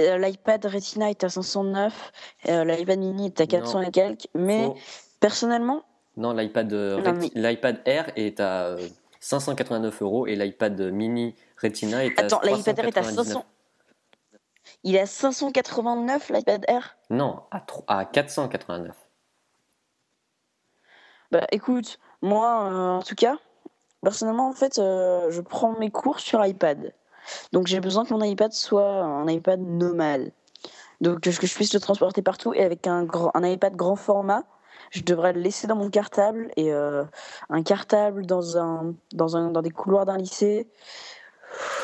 Euh, 0.00 0.18
L'iPad 0.18 0.64
Retina 0.66 1.10
est 1.10 1.24
à 1.24 1.28
509, 1.28 2.12
euh, 2.48 2.64
l'iPad 2.64 2.98
mini 2.98 3.26
est 3.26 3.40
à 3.40 3.46
400 3.46 3.82
et 3.82 3.90
quelques, 3.90 4.28
mais 4.34 4.68
personnellement. 5.20 5.82
Non, 6.16 6.32
l'iPad 6.32 6.72
euh, 6.72 7.28
l'iPad 7.34 7.80
Air 7.86 8.12
est 8.16 8.38
à 8.40 8.76
589 9.20 10.02
euros 10.02 10.26
et 10.26 10.36
l'iPad 10.36 10.80
mini 10.92 11.34
Retina 11.60 12.04
est 12.04 12.18
à 12.20 12.24
Attends, 12.24 12.40
l'iPad 12.42 12.78
Air 12.78 12.86
est 12.86 12.98
à 12.98 13.02
500. 13.02 13.44
Il 14.82 14.96
est 14.96 15.00
à 15.00 15.06
589 15.06 16.30
l'iPad 16.30 16.64
Air? 16.68 16.96
Non, 17.10 17.42
à, 17.50 17.64
à 17.86 18.04
489. 18.04 18.94
Bah 21.30 21.46
écoute, 21.52 21.98
moi 22.22 22.64
en 22.64 23.02
tout 23.02 23.14
cas, 23.14 23.36
personnellement 24.02 24.48
en 24.48 24.52
fait, 24.52 24.76
je 24.76 25.40
prends 25.40 25.72
mes 25.78 25.90
cours 25.90 26.20
sur 26.20 26.44
iPad. 26.44 26.92
Donc 27.52 27.66
j'ai 27.66 27.80
besoin 27.80 28.04
que 28.04 28.12
mon 28.12 28.22
iPad 28.22 28.52
soit 28.52 29.02
un 29.02 29.26
iPad 29.28 29.60
normal. 29.60 30.32
Donc 31.00 31.20
que 31.20 31.30
je 31.30 31.54
puisse 31.54 31.74
le 31.74 31.80
transporter 31.80 32.22
partout 32.22 32.54
et 32.54 32.62
avec 32.62 32.86
un, 32.86 33.06
un 33.34 33.44
iPad 33.44 33.74
grand 33.74 33.96
format, 33.96 34.44
je 34.90 35.02
devrais 35.02 35.32
le 35.32 35.40
laisser 35.40 35.66
dans 35.66 35.76
mon 35.76 35.90
cartable 35.90 36.50
et 36.56 36.72
euh, 36.72 37.04
un 37.50 37.62
cartable 37.62 38.26
dans 38.26 38.58
un 38.58 38.94
dans 39.12 39.36
un 39.36 39.50
dans 39.50 39.62
des 39.62 39.70
couloirs 39.70 40.06
d'un 40.06 40.16
lycée 40.16 40.68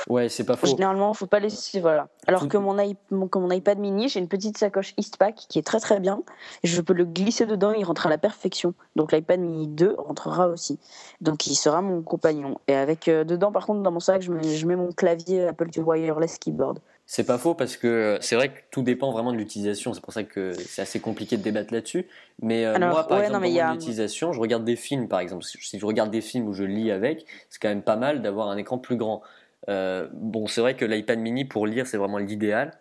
Ouais, 0.09 0.29
c'est 0.29 0.45
pas 0.45 0.57
faux. 0.57 0.67
Généralement, 0.67 1.13
faut 1.15 1.27
pas 1.27 1.41
laisser. 1.41 1.81
Voilà. 1.81 2.09
Alors 2.27 2.49
que 2.49 2.57
mon, 2.57 2.77
mon, 3.11 3.51
iPad 3.51 3.79
mini, 3.79 4.09
j'ai 4.09 4.21
une 4.21 4.29
petite 4.29 4.59
sacoche 4.59 4.95
Eastpak 4.97 5.35
qui 5.49 5.59
est 5.59 5.63
très 5.63 5.81
très 5.81 6.01
bien. 6.01 6.23
Je 6.65 6.81
peux 6.81 6.95
le 6.95 7.05
glisser 7.05 7.47
dedans, 7.47 7.73
il 7.73 7.85
rentre 7.85 8.07
à 8.07 8.11
la 8.11 8.19
perfection. 8.19 8.75
Donc 8.97 9.13
l'iPad 9.13 9.41
mini 9.41 9.67
2 9.69 9.97
rentrera 9.99 10.49
aussi. 10.49 10.79
Donc 11.21 11.47
il 11.47 11.55
sera 11.55 11.83
mon 11.83 12.03
compagnon. 12.03 12.59
Et 12.69 12.75
avec 12.75 13.09
euh, 13.09 13.25
dedans, 13.25 13.53
par 13.53 13.67
contre, 13.67 13.83
dans 13.83 13.93
mon 13.93 14.01
sac, 14.01 14.23
je 14.23 14.33
mets, 14.33 14.57
je 14.57 14.67
mets 14.67 14.77
mon 14.77 14.93
clavier 14.93 15.49
Apple 15.49 15.69
Wireless 15.77 16.39
Keyboard. 16.39 16.81
C'est 17.13 17.25
pas 17.25 17.39
faux 17.39 17.55
parce 17.55 17.77
que 17.77 18.19
c'est 18.21 18.37
vrai 18.37 18.51
que 18.51 18.61
tout 18.71 18.83
dépend 18.83 19.11
vraiment 19.11 19.33
de 19.33 19.37
l'utilisation. 19.37 19.93
C'est 19.95 20.01
pour 20.01 20.13
ça 20.13 20.23
que 20.23 20.53
c'est 20.53 20.81
assez 20.81 21.01
compliqué 21.01 21.37
de 21.37 21.43
débattre 21.43 21.75
là-dessus. 21.75 22.07
Mais 22.41 22.65
euh, 22.65 22.79
moi, 22.79 23.05
par 23.09 23.21
exemple, 23.21 23.49
dans 23.53 23.73
l'utilisation, 23.73 24.33
je 24.33 24.39
regarde 24.39 24.65
des 24.65 24.77
films, 24.77 25.09
par 25.09 25.19
exemple. 25.19 25.43
Si 25.43 25.77
je 25.77 25.85
regarde 25.85 26.13
des 26.13 26.21
films 26.21 26.47
où 26.47 26.53
je 26.53 26.63
lis 26.63 26.93
avec, 26.93 27.27
c'est 27.49 27.61
quand 27.61 27.69
même 27.69 27.83
pas 27.83 27.97
mal 27.97 28.23
d'avoir 28.23 28.49
un 28.49 28.57
écran 28.57 28.79
plus 28.79 28.95
grand. 28.95 29.23
Euh, 29.69 30.09
bon, 30.13 30.47
c'est 30.47 30.61
vrai 30.61 30.77
que 30.77 30.85
l'iPad 30.85 31.19
mini 31.19 31.45
pour 31.45 31.67
lire, 31.67 31.87
c'est 31.87 31.97
vraiment 31.97 32.19
l'idéal. 32.19 32.79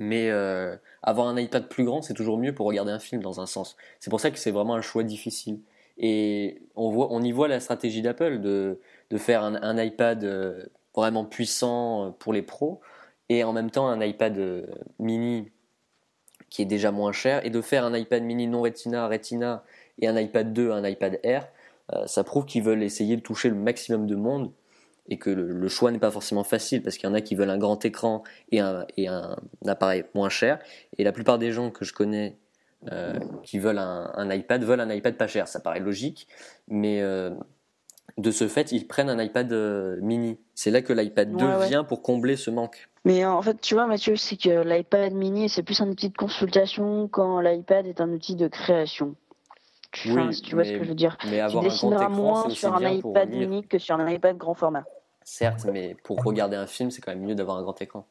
Mais 0.00 0.30
euh, 0.30 0.76
avoir 1.02 1.26
un 1.28 1.36
iPad 1.36 1.68
plus 1.68 1.84
grand, 1.84 2.02
c'est 2.02 2.14
toujours 2.14 2.38
mieux 2.38 2.54
pour 2.54 2.66
regarder 2.66 2.92
un 2.92 2.98
film 2.98 3.22
dans 3.22 3.40
un 3.40 3.46
sens. 3.46 3.76
C'est 4.00 4.10
pour 4.10 4.20
ça 4.20 4.30
que 4.30 4.38
c'est 4.38 4.52
vraiment 4.52 4.74
un 4.74 4.80
choix 4.80 5.02
difficile. 5.02 5.60
Et 5.98 6.62
on, 6.76 6.90
voit, 6.90 7.08
on 7.10 7.22
y 7.22 7.32
voit 7.32 7.48
la 7.48 7.58
stratégie 7.58 8.02
d'Apple 8.02 8.40
de, 8.40 8.80
de, 9.10 9.18
faire 9.18 9.42
un, 9.42 9.82
iPad 9.82 10.22
euh, 10.22 10.64
vraiment 10.94 11.24
puissant 11.24 12.14
pour 12.20 12.32
les 12.32 12.42
pros 12.42 12.80
et 13.28 13.42
en 13.42 13.52
même 13.52 13.70
temps 13.70 13.88
un 13.88 14.00
iPad 14.00 14.64
mini 15.00 15.50
qui 16.50 16.62
est 16.62 16.66
déjà 16.66 16.92
moins 16.92 17.10
cher 17.12 17.44
et 17.44 17.50
de 17.50 17.60
faire 17.60 17.84
un 17.84 17.96
iPad 17.96 18.22
mini 18.22 18.46
non 18.46 18.62
Retina, 18.62 19.08
Retina 19.08 19.64
et 20.00 20.06
un 20.06 20.16
iPad 20.16 20.52
2, 20.52 20.70
un 20.70 20.84
iPad 20.88 21.18
Air. 21.24 21.48
ça 22.06 22.22
prouve 22.22 22.46
qu'ils 22.46 22.62
veulent 22.62 22.84
essayer 22.84 23.16
de 23.16 23.20
toucher 23.20 23.48
le 23.48 23.56
maximum 23.56 24.06
de 24.06 24.14
monde 24.14 24.52
et 25.08 25.18
que 25.18 25.30
le, 25.30 25.68
choix 25.68 25.90
n'est 25.90 25.98
pas 25.98 26.10
forcément 26.10 26.44
facile 26.44 26.82
parce 26.82 26.96
qu'il 26.96 27.08
y 27.08 27.12
en 27.12 27.14
a 27.14 27.20
qui 27.20 27.34
veulent 27.34 27.50
un 27.50 27.58
grand 27.58 27.82
écran 27.84 28.22
et 28.52 28.60
un, 28.60 28.86
et 28.96 29.08
un, 29.08 29.36
appareil 29.66 30.04
moins 30.14 30.28
cher. 30.28 30.58
Et 30.98 31.04
la 31.04 31.12
plupart 31.12 31.38
des 31.38 31.50
gens 31.50 31.70
que 31.70 31.84
je 31.84 31.92
connais 31.92 32.36
euh, 32.92 33.18
qui 33.42 33.58
veulent 33.58 33.78
un, 33.78 34.30
iPad 34.30 34.62
veulent 34.62 34.80
un 34.80 34.90
iPad 34.90 35.16
pas 35.16 35.26
cher. 35.26 35.48
Ça 35.48 35.60
paraît 35.60 35.80
logique, 35.80 36.28
mais 36.68 37.00
euh, 37.00 37.30
de 38.18 38.30
ce 38.30 38.48
fait, 38.48 38.70
ils 38.70 38.86
prennent 38.86 39.10
un 39.10 39.22
iPad 39.22 39.50
euh, 39.52 39.96
mini. 40.02 40.38
C'est 40.54 40.70
là 40.70 40.82
que 40.82 40.92
l'iPad 40.92 41.34
2 41.34 41.66
vient 41.66 41.84
pour 41.84 42.02
combler 42.02 42.36
ce 42.36 42.50
manque. 42.50 42.88
Mais 43.04 43.24
en 43.24 43.40
fait, 43.40 43.60
tu 43.60 43.74
vois, 43.74 43.86
Mathieu, 43.86 44.16
c'est 44.16 44.36
que 44.36 44.62
l'iPad 44.62 45.14
mini, 45.14 45.48
c'est 45.48 45.62
plus 45.62 45.80
un 45.80 45.88
outil 45.88 46.10
de 46.10 46.16
consultation 46.16 47.08
quand 47.08 47.40
l'iPad 47.40 47.86
est 47.86 48.00
un 48.00 48.10
outil 48.10 48.36
de 48.36 48.48
création. 48.48 49.14
Tu 49.90 50.10
vois 50.10 50.32
ce 50.32 50.42
que 50.42 50.84
je 50.84 50.84
veux 50.84 50.94
dire. 50.94 51.16
Mais 51.30 51.46
tu 51.48 51.58
dessineras 51.60 52.10
moins 52.10 52.50
sur 52.50 52.74
un 52.74 52.90
iPad 52.90 53.30
mini 53.30 53.66
que 53.66 53.78
sur 53.78 53.98
un 53.98 54.10
iPad 54.10 54.36
grand 54.36 54.54
format. 54.54 54.84
Certes, 55.30 55.66
mais 55.70 55.94
pour 56.04 56.24
regarder 56.24 56.56
un 56.56 56.66
film, 56.66 56.90
c'est 56.90 57.02
quand 57.02 57.12
même 57.12 57.22
mieux 57.22 57.34
d'avoir 57.34 57.58
un 57.58 57.62
grand 57.62 57.80
écran. 57.82 58.06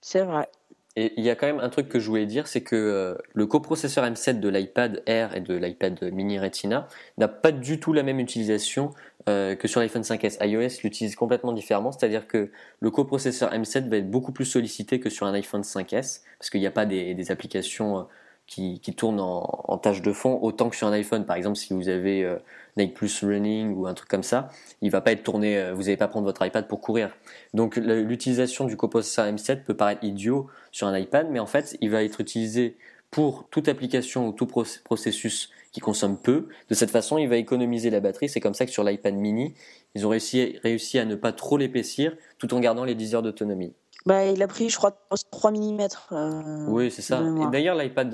C'est 0.00 0.22
vrai. 0.22 0.48
Et 0.96 1.14
il 1.16 1.22
y 1.22 1.30
a 1.30 1.36
quand 1.36 1.46
même 1.46 1.60
un 1.60 1.68
truc 1.68 1.88
que 1.88 2.00
je 2.00 2.08
voulais 2.08 2.26
dire, 2.26 2.48
c'est 2.48 2.60
que 2.60 2.74
euh, 2.74 3.14
le 3.34 3.46
coprocesseur 3.46 4.04
M7 4.04 4.40
de 4.40 4.48
l'iPad 4.48 5.04
Air 5.06 5.36
et 5.36 5.40
de 5.40 5.54
l'iPad 5.54 6.02
mini 6.12 6.40
Retina 6.40 6.88
n'a 7.18 7.28
pas 7.28 7.52
du 7.52 7.78
tout 7.78 7.92
la 7.92 8.02
même 8.02 8.18
utilisation 8.18 8.90
euh, 9.28 9.54
que 9.54 9.68
sur 9.68 9.80
l'iPhone 9.80 10.02
5S. 10.02 10.44
iOS 10.44 10.82
l'utilise 10.82 11.14
complètement 11.14 11.52
différemment, 11.52 11.92
c'est-à-dire 11.92 12.26
que 12.26 12.50
le 12.80 12.90
coprocesseur 12.90 13.52
M7 13.52 13.88
va 13.88 13.98
être 13.98 14.10
beaucoup 14.10 14.32
plus 14.32 14.44
sollicité 14.44 14.98
que 14.98 15.08
sur 15.08 15.26
un 15.26 15.34
iPhone 15.34 15.62
5S, 15.62 16.22
parce 16.36 16.50
qu'il 16.50 16.60
n'y 16.60 16.66
a 16.66 16.72
pas 16.72 16.84
des, 16.84 17.30
applications 17.30 18.00
euh, 18.00 18.02
qui, 18.46 18.80
tournent 18.96 19.20
en, 19.20 19.78
tâche 19.78 20.02
de 20.02 20.12
fond 20.12 20.40
autant 20.42 20.68
que 20.68 20.74
sur 20.74 20.88
un 20.88 20.92
iPhone. 20.92 21.24
Par 21.24 21.36
exemple, 21.36 21.56
si 21.56 21.72
vous 21.72 21.88
avez 21.88 22.28
Nike 22.76 22.94
Plus 22.94 23.22
Running 23.24 23.74
ou 23.74 23.86
un 23.86 23.94
truc 23.94 24.08
comme 24.08 24.22
ça, 24.22 24.48
il 24.80 24.90
va 24.90 25.00
pas 25.00 25.12
être 25.12 25.22
tourné, 25.22 25.58
euh, 25.58 25.74
vous 25.74 25.82
n'allez 25.82 25.96
pas 25.96 26.08
prendre 26.08 26.24
votre 26.24 26.44
iPad 26.44 26.66
pour 26.66 26.80
courir. 26.80 27.10
Donc 27.54 27.76
l'utilisation 27.76 28.64
du 28.64 28.76
coprocesseur 28.76 29.26
M7 29.26 29.64
peut 29.64 29.76
paraître 29.76 30.02
idiot 30.04 30.48
sur 30.70 30.86
un 30.86 30.98
iPad, 30.98 31.28
mais 31.30 31.38
en 31.38 31.46
fait, 31.46 31.76
il 31.80 31.90
va 31.90 32.02
être 32.02 32.20
utilisé 32.20 32.76
pour 33.10 33.46
toute 33.50 33.68
application 33.68 34.26
ou 34.28 34.32
tout 34.32 34.46
processus 34.46 35.50
qui 35.70 35.80
consomme 35.80 36.18
peu. 36.18 36.48
De 36.68 36.74
cette 36.74 36.90
façon, 36.90 37.18
il 37.18 37.28
va 37.28 37.36
économiser 37.36 37.90
la 37.90 38.00
batterie. 38.00 38.28
C'est 38.28 38.40
comme 38.40 38.54
ça 38.54 38.64
que 38.64 38.72
sur 38.72 38.84
l'iPad 38.84 39.14
mini, 39.14 39.54
ils 39.94 40.06
ont 40.06 40.10
réussi, 40.10 40.58
réussi 40.62 40.98
à 40.98 41.04
ne 41.04 41.14
pas 41.14 41.32
trop 41.32 41.58
l'épaissir 41.58 42.16
tout 42.38 42.52
en 42.54 42.60
gardant 42.60 42.84
les 42.84 42.94
10 42.94 43.14
heures 43.14 43.22
d'autonomie. 43.22 43.74
Bah, 44.06 44.26
il 44.26 44.42
a 44.42 44.48
pris, 44.48 44.68
je 44.68 44.76
crois, 44.76 44.96
3 45.30 45.52
mm. 45.52 45.80
Euh, 46.12 46.66
oui, 46.68 46.90
c'est 46.90 47.02
ça. 47.02 47.22
Et 47.22 47.50
d'ailleurs, 47.50 47.76
l'iPad 47.76 48.10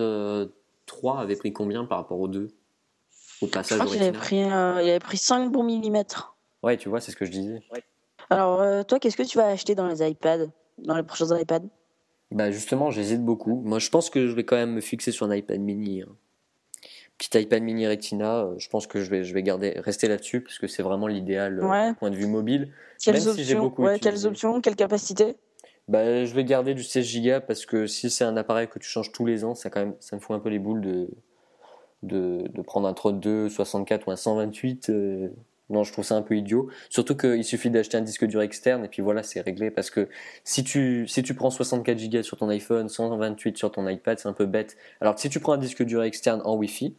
3 0.86 1.16
euh, 1.16 1.18
avait 1.20 1.36
pris 1.36 1.52
combien 1.52 1.84
par 1.84 1.98
rapport 1.98 2.20
aux 2.20 2.28
deux? 2.28 2.48
Au 3.42 3.46
passage 3.46 3.80
il 3.94 4.02
avait, 4.02 4.12
pris, 4.12 4.42
euh, 4.42 4.82
il 4.82 4.90
avait 4.90 4.98
pris 4.98 5.16
5 5.16 5.50
bons 5.50 5.62
millimètres. 5.62 6.36
Ouais, 6.62 6.76
tu 6.76 6.88
vois, 6.88 7.00
c'est 7.00 7.12
ce 7.12 7.16
que 7.16 7.24
je 7.24 7.30
disais. 7.30 7.62
Alors, 8.30 8.60
euh, 8.60 8.82
toi, 8.82 8.98
qu'est-ce 8.98 9.16
que 9.16 9.22
tu 9.22 9.38
vas 9.38 9.46
acheter 9.46 9.74
dans 9.74 9.86
les 9.86 10.06
iPads, 10.06 10.46
dans 10.78 10.96
les 10.96 11.02
prochains 11.02 11.36
iPads? 11.38 11.68
Bah, 12.30 12.50
justement, 12.50 12.90
j'hésite 12.90 13.24
beaucoup. 13.24 13.62
Moi, 13.64 13.78
je 13.78 13.88
pense 13.88 14.10
que 14.10 14.26
je 14.26 14.34
vais 14.34 14.44
quand 14.44 14.56
même 14.56 14.72
me 14.72 14.80
fixer 14.80 15.12
sur 15.12 15.26
un 15.26 15.34
iPad 15.34 15.60
mini. 15.60 16.02
Hein. 16.02 16.14
Petit 17.16 17.40
iPad 17.40 17.62
mini 17.62 17.86
Retina, 17.86 18.40
euh, 18.40 18.54
je 18.58 18.68
pense 18.68 18.86
que 18.86 19.02
je 19.02 19.10
vais, 19.10 19.24
je 19.24 19.34
vais 19.34 19.42
garder, 19.42 19.74
rester 19.78 20.06
là-dessus 20.08 20.40
parce 20.40 20.58
que 20.58 20.66
c'est 20.66 20.82
vraiment 20.82 21.06
l'idéal 21.06 21.58
point 21.98 22.10
de 22.10 22.16
vue 22.16 22.26
mobile. 22.26 22.72
Quelles 23.02 23.14
même 23.14 23.28
options, 23.28 23.44
si 23.44 23.54
beaucoup 23.54 23.82
ouais, 23.82 23.98
quelles 23.98 24.26
options, 24.26 24.60
quelle 24.60 24.76
capacité? 24.76 25.36
Bah, 25.88 26.24
je 26.24 26.34
vais 26.34 26.44
garder 26.44 26.74
du 26.74 26.84
16 26.84 27.22
Go 27.22 27.40
parce 27.46 27.66
que 27.66 27.86
si 27.86 28.10
c'est 28.10 28.24
un 28.24 28.36
appareil 28.36 28.68
que 28.68 28.78
tu 28.78 28.88
changes 28.88 29.10
tous 29.10 29.24
les 29.24 29.44
ans, 29.44 29.54
ça, 29.54 29.70
quand 29.70 29.80
même, 29.80 29.94
ça 30.00 30.14
me 30.14 30.20
fout 30.20 30.36
un 30.36 30.38
peu 30.38 30.48
les 30.48 30.58
boules 30.58 30.82
de, 30.82 31.08
de, 32.02 32.44
prendre 32.62 32.88
un 32.88 32.94
32, 32.94 33.48
64 33.48 34.08
ou 34.08 34.10
un 34.10 34.16
128. 34.16 34.90
Euh, 34.90 35.28
non, 35.70 35.84
je 35.84 35.92
trouve 35.92 36.04
ça 36.04 36.16
un 36.16 36.22
peu 36.22 36.36
idiot. 36.36 36.68
Surtout 36.88 37.16
qu'il 37.16 37.44
suffit 37.44 37.70
d'acheter 37.70 37.96
un 37.98 38.02
disque 38.02 38.24
dur 38.24 38.40
externe 38.40 38.84
et 38.84 38.88
puis 38.88 39.02
voilà, 39.02 39.22
c'est 39.22 39.40
réglé. 39.40 39.70
Parce 39.70 39.90
que 39.90 40.08
si 40.44 40.64
tu, 40.64 41.06
si 41.08 41.22
tu 41.22 41.34
prends 41.34 41.50
64 41.50 42.10
Go 42.10 42.22
sur 42.22 42.38
ton 42.38 42.48
iPhone, 42.48 42.88
128 42.88 43.58
sur 43.58 43.70
ton 43.70 43.86
iPad, 43.88 44.18
c'est 44.18 44.28
un 44.28 44.32
peu 44.32 44.46
bête. 44.46 44.76
Alors 45.00 45.14
que 45.14 45.20
si 45.20 45.28
tu 45.28 45.40
prends 45.40 45.52
un 45.52 45.58
disque 45.58 45.82
dur 45.82 46.02
externe 46.02 46.40
en 46.44 46.56
Wi-Fi, 46.56 46.94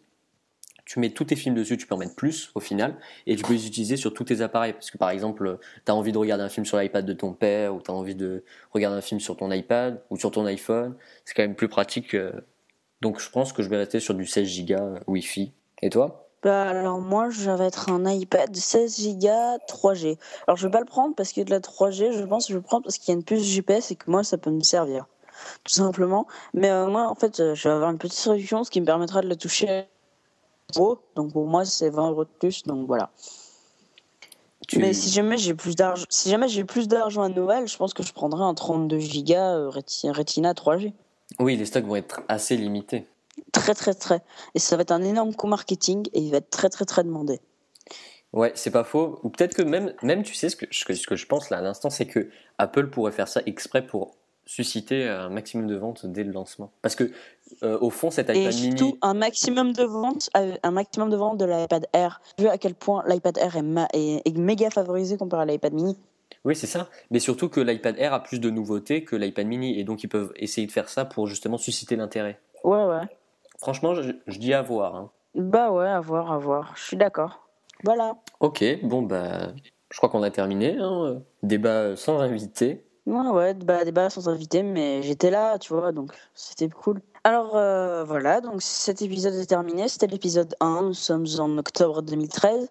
tu 0.89 0.99
mets 0.99 1.11
tous 1.11 1.25
tes 1.25 1.35
films 1.35 1.53
dessus, 1.53 1.77
tu 1.77 1.85
peux 1.85 1.93
en 1.93 1.99
mettre 1.99 2.15
plus 2.15 2.49
au 2.55 2.59
final, 2.59 2.97
et 3.27 3.35
tu 3.35 3.43
peux 3.43 3.53
les 3.53 3.67
utiliser 3.67 3.95
sur 3.95 4.11
tous 4.11 4.23
tes 4.23 4.41
appareils. 4.41 4.73
Parce 4.73 4.89
que 4.89 4.97
par 4.97 5.11
exemple, 5.11 5.59
tu 5.85 5.91
as 5.91 5.95
envie 5.95 6.11
de 6.11 6.17
regarder 6.17 6.43
un 6.43 6.49
film 6.49 6.65
sur 6.65 6.79
l'iPad 6.79 7.05
de 7.05 7.13
ton 7.13 7.31
père, 7.31 7.75
ou 7.75 7.81
tu 7.81 7.91
as 7.91 7.93
envie 7.93 8.15
de 8.15 8.43
regarder 8.71 8.97
un 8.97 9.01
film 9.01 9.19
sur 9.19 9.37
ton 9.37 9.51
iPad, 9.51 10.01
ou 10.09 10.17
sur 10.17 10.31
ton 10.31 10.47
iPhone, 10.47 10.95
c'est 11.25 11.35
quand 11.35 11.43
même 11.43 11.53
plus 11.53 11.67
pratique 11.67 12.15
euh, 12.15 12.31
donc 13.01 13.19
je 13.19 13.29
pense 13.29 13.53
que 13.53 13.63
je 13.63 13.69
vais 13.69 13.77
rester 13.77 13.99
sur 13.99 14.13
du 14.13 14.25
16 14.25 14.65
Go 14.65 14.75
Wi-Fi. 15.07 15.53
Et 15.81 15.89
toi? 15.89 16.25
Bah 16.43 16.69
alors 16.69 16.99
moi 16.99 17.29
je 17.29 17.49
vais 17.51 17.65
être 17.65 17.89
un 17.89 18.09
iPad 18.09 18.55
16 18.55 19.17
Go 19.19 19.27
3G. 19.67 20.17
Alors 20.47 20.57
je 20.57 20.67
vais 20.67 20.71
pas 20.71 20.79
le 20.79 20.85
prendre 20.85 21.15
parce 21.15 21.33
que 21.33 21.41
de 21.41 21.49
la 21.49 21.59
3G, 21.59 22.11
je 22.11 22.23
pense 22.23 22.45
que 22.45 22.49
je 22.49 22.53
vais 22.53 22.61
le 22.61 22.65
prendre 22.65 22.83
parce 22.83 22.97
qu'il 22.97 23.13
y 23.13 23.15
a 23.15 23.17
une 23.17 23.23
puce 23.23 23.43
GPS 23.43 23.91
et 23.91 23.95
que 23.95 24.09
moi 24.09 24.23
ça 24.23 24.37
peut 24.37 24.51
me 24.51 24.61
servir. 24.61 25.05
Tout 25.63 25.73
simplement. 25.73 26.27
Mais 26.53 26.69
euh, 26.69 26.87
moi 26.87 27.07
en 27.07 27.15
fait 27.15 27.39
euh, 27.39 27.55
je 27.55 27.67
vais 27.67 27.75
avoir 27.75 27.91
une 27.91 27.97
petite 27.97 28.25
réduction 28.25 28.63
ce 28.63 28.71
qui 28.71 28.81
me 28.81 28.85
permettra 28.85 29.21
de 29.21 29.27
la 29.27 29.35
toucher. 29.35 29.85
Donc 30.75 31.33
pour 31.33 31.47
moi 31.47 31.65
c'est 31.65 31.89
20 31.89 32.11
euros 32.11 32.25
de 32.25 32.29
plus. 32.29 32.63
Donc 32.63 32.85
voilà. 32.85 33.11
Mais 34.77 34.93
si 34.93 35.09
jamais 35.09 35.37
j'ai 35.37 35.55
plus 35.55 35.75
d'argent, 35.75 36.05
si 36.09 36.29
jamais 36.29 36.47
j'ai 36.47 36.63
plus 36.63 36.87
d'argent 36.87 37.23
à 37.23 37.29
Noël, 37.29 37.67
je 37.67 37.75
pense 37.75 37.93
que 37.93 38.03
je 38.03 38.13
prendrai 38.13 38.43
un 38.43 38.53
32 38.53 38.97
Go 38.97 39.71
Retina 39.71 40.53
3G. 40.53 40.93
Oui, 41.37 41.55
les 41.55 41.65
stocks 41.65 41.85
vont 41.85 41.95
être 41.95 42.21
assez 42.27 42.57
limités. 42.57 43.05
Très, 43.51 43.73
très, 43.73 43.93
très. 43.93 44.21
Et 44.55 44.59
ça 44.59 44.75
va 44.75 44.81
être 44.81 44.91
un 44.91 45.03
énorme 45.03 45.33
coup 45.35 45.47
marketing 45.47 46.07
et 46.13 46.19
il 46.19 46.31
va 46.31 46.37
être 46.37 46.49
très, 46.49 46.69
très, 46.69 46.85
très 46.85 47.03
demandé. 47.03 47.39
Ouais, 48.33 48.51
c'est 48.55 48.71
pas 48.71 48.83
faux. 48.83 49.19
Ou 49.23 49.29
peut-être 49.29 49.55
que 49.55 49.61
même, 49.61 49.93
même, 50.03 50.23
tu 50.23 50.33
sais, 50.33 50.49
ce 50.49 50.55
que, 50.55 50.65
ce 50.71 50.83
que 51.07 51.15
je 51.15 51.25
pense 51.25 51.49
là 51.49 51.57
à 51.57 51.61
l'instant, 51.61 51.89
c'est 51.89 52.05
que 52.05 52.29
Apple 52.57 52.89
pourrait 52.89 53.11
faire 53.11 53.27
ça 53.27 53.41
exprès 53.45 53.85
pour 53.85 54.15
susciter 54.45 55.07
un 55.07 55.29
maximum 55.29 55.67
de 55.67 55.75
ventes 55.75 56.05
dès 56.07 56.23
le 56.23 56.31
lancement. 56.31 56.71
Parce 56.81 56.95
que 56.95 57.11
euh, 57.63 57.77
au 57.81 57.91
fond, 57.91 58.09
cet 58.09 58.25
iPad 58.29 58.37
et 58.37 58.51
surtout, 58.51 58.85
mini, 58.85 58.97
un 59.03 59.13
maximum 59.13 59.73
de 59.73 59.83
ventes, 59.83 60.29
euh, 60.35 60.55
un 60.63 60.71
maximum 60.71 61.09
de 61.11 61.15
ventes 61.15 61.37
de 61.37 61.45
l'iPad 61.45 61.85
Air. 61.93 62.19
Vu 62.39 62.47
à 62.47 62.57
quel 62.57 62.73
point 62.73 63.03
l'iPad 63.07 63.37
Air 63.37 63.55
est- 63.93 64.21
est 64.25 64.37
méga 64.37 64.69
favorisé 64.71 65.17
comparé 65.17 65.43
à 65.43 65.45
l'iPad 65.45 65.73
Mini. 65.73 65.95
Oui, 66.45 66.55
c'est 66.55 66.67
ça. 66.67 66.89
Mais 67.11 67.19
surtout 67.19 67.49
que 67.49 67.59
l'iPad 67.59 67.95
Air 67.97 68.13
a 68.13 68.23
plus 68.23 68.39
de 68.39 68.49
nouveautés 68.49 69.03
que 69.03 69.15
l'iPad 69.15 69.45
mini, 69.47 69.79
et 69.79 69.83
donc 69.83 70.03
ils 70.03 70.07
peuvent 70.09 70.31
essayer 70.35 70.65
de 70.67 70.71
faire 70.71 70.89
ça 70.89 71.05
pour 71.05 71.27
justement 71.27 71.57
susciter 71.57 71.95
l'intérêt. 71.95 72.39
Ouais, 72.63 72.83
ouais. 72.85 73.01
Franchement, 73.59 73.93
je, 73.93 74.11
je 74.27 74.39
dis 74.39 74.53
à 74.53 74.61
voir. 74.61 74.95
hein. 74.95 75.11
Bah 75.35 75.71
ouais, 75.71 75.87
à 75.87 75.99
voir, 75.99 76.31
à 76.31 76.37
voir. 76.37 76.73
Je 76.75 76.83
suis 76.83 76.97
d'accord. 76.97 77.47
Voilà. 77.83 78.15
Ok, 78.39 78.63
bon 78.83 79.01
bah, 79.03 79.53
je 79.91 79.97
crois 79.97 80.09
qu'on 80.09 80.23
a 80.23 80.31
terminé. 80.31 80.77
hein. 80.79 81.21
Débat 81.43 81.95
sans 81.95 82.19
invité. 82.19 82.85
Ouais, 83.05 83.27
ouais, 83.29 83.53
bah, 83.53 83.85
débat 83.85 84.09
sans 84.09 84.29
invité, 84.29 84.61
mais 84.63 85.01
j'étais 85.01 85.31
là, 85.31 85.57
tu 85.57 85.73
vois, 85.73 85.91
donc 85.91 86.11
c'était 86.35 86.69
cool. 86.69 87.01
Alors 87.23 87.55
euh, 87.55 88.03
voilà, 88.03 88.39
donc 88.39 88.61
cet 88.61 89.01
épisode 89.01 89.33
est 89.35 89.45
terminé. 89.45 89.89
C'était 89.89 90.07
l'épisode 90.07 90.55
1, 90.59 90.81
nous 90.83 90.93
sommes 90.93 91.25
en 91.39 91.57
octobre 91.57 92.01
2013. 92.01 92.69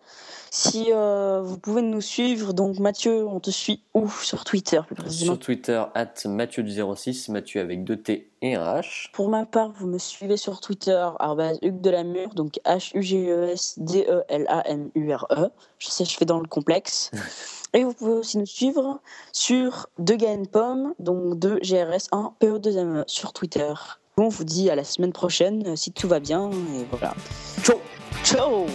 Si 0.50 0.86
euh, 0.90 1.42
vous 1.42 1.58
pouvez 1.58 1.82
nous 1.82 2.00
suivre, 2.00 2.54
donc 2.54 2.78
Mathieu, 2.78 3.26
on 3.26 3.40
te 3.40 3.50
suit 3.50 3.82
où? 3.92 4.08
Sur 4.08 4.44
Twitter 4.44 4.80
plus 4.86 4.94
précisément. 4.94 5.34
Sur 5.34 5.40
Twitter, 5.40 5.84
at 5.94 6.14
Mathieu 6.24 6.62
du 6.62 6.72
06, 6.72 7.28
Mathieu 7.28 7.60
avec 7.60 7.84
deux 7.84 7.98
T 7.98 8.30
et 8.40 8.54
un 8.54 8.64
H. 8.64 9.10
Pour 9.12 9.28
ma 9.28 9.44
part, 9.44 9.72
vous 9.72 9.86
me 9.86 9.98
suivez 9.98 10.38
sur 10.38 10.60
Twitter, 10.60 11.06
arobase 11.18 11.58
Hugues 11.60 11.82
Delamure, 11.82 12.32
donc 12.34 12.58
E 12.66 12.70
H-U-G-E-S-D-E-L-A-M-U-R-E. 12.70 15.50
Je 15.78 15.88
sais, 15.88 16.06
je 16.06 16.16
fais 16.16 16.24
dans 16.24 16.40
le 16.40 16.48
complexe. 16.48 17.10
Et 17.74 17.84
vous 17.84 17.92
pouvez 17.92 18.14
aussi 18.14 18.38
nous 18.38 18.46
suivre 18.46 19.02
sur 19.32 19.90
De 19.98 20.16
Pomme, 20.46 20.94
donc 20.98 21.38
de 21.38 21.58
GRS1 21.58 22.32
PO2ME 22.40 23.02
E 23.02 23.04
sur 23.06 23.34
Twitter. 23.34 23.74
On 24.20 24.28
vous 24.28 24.44
dit 24.44 24.68
à 24.68 24.74
la 24.74 24.82
semaine 24.82 25.12
prochaine, 25.12 25.76
si 25.76 25.92
tout 25.92 26.08
va 26.08 26.18
bien, 26.18 26.50
et 26.50 26.84
voilà. 26.90 27.14
Ciao 27.62 27.78
Ciao 28.24 28.66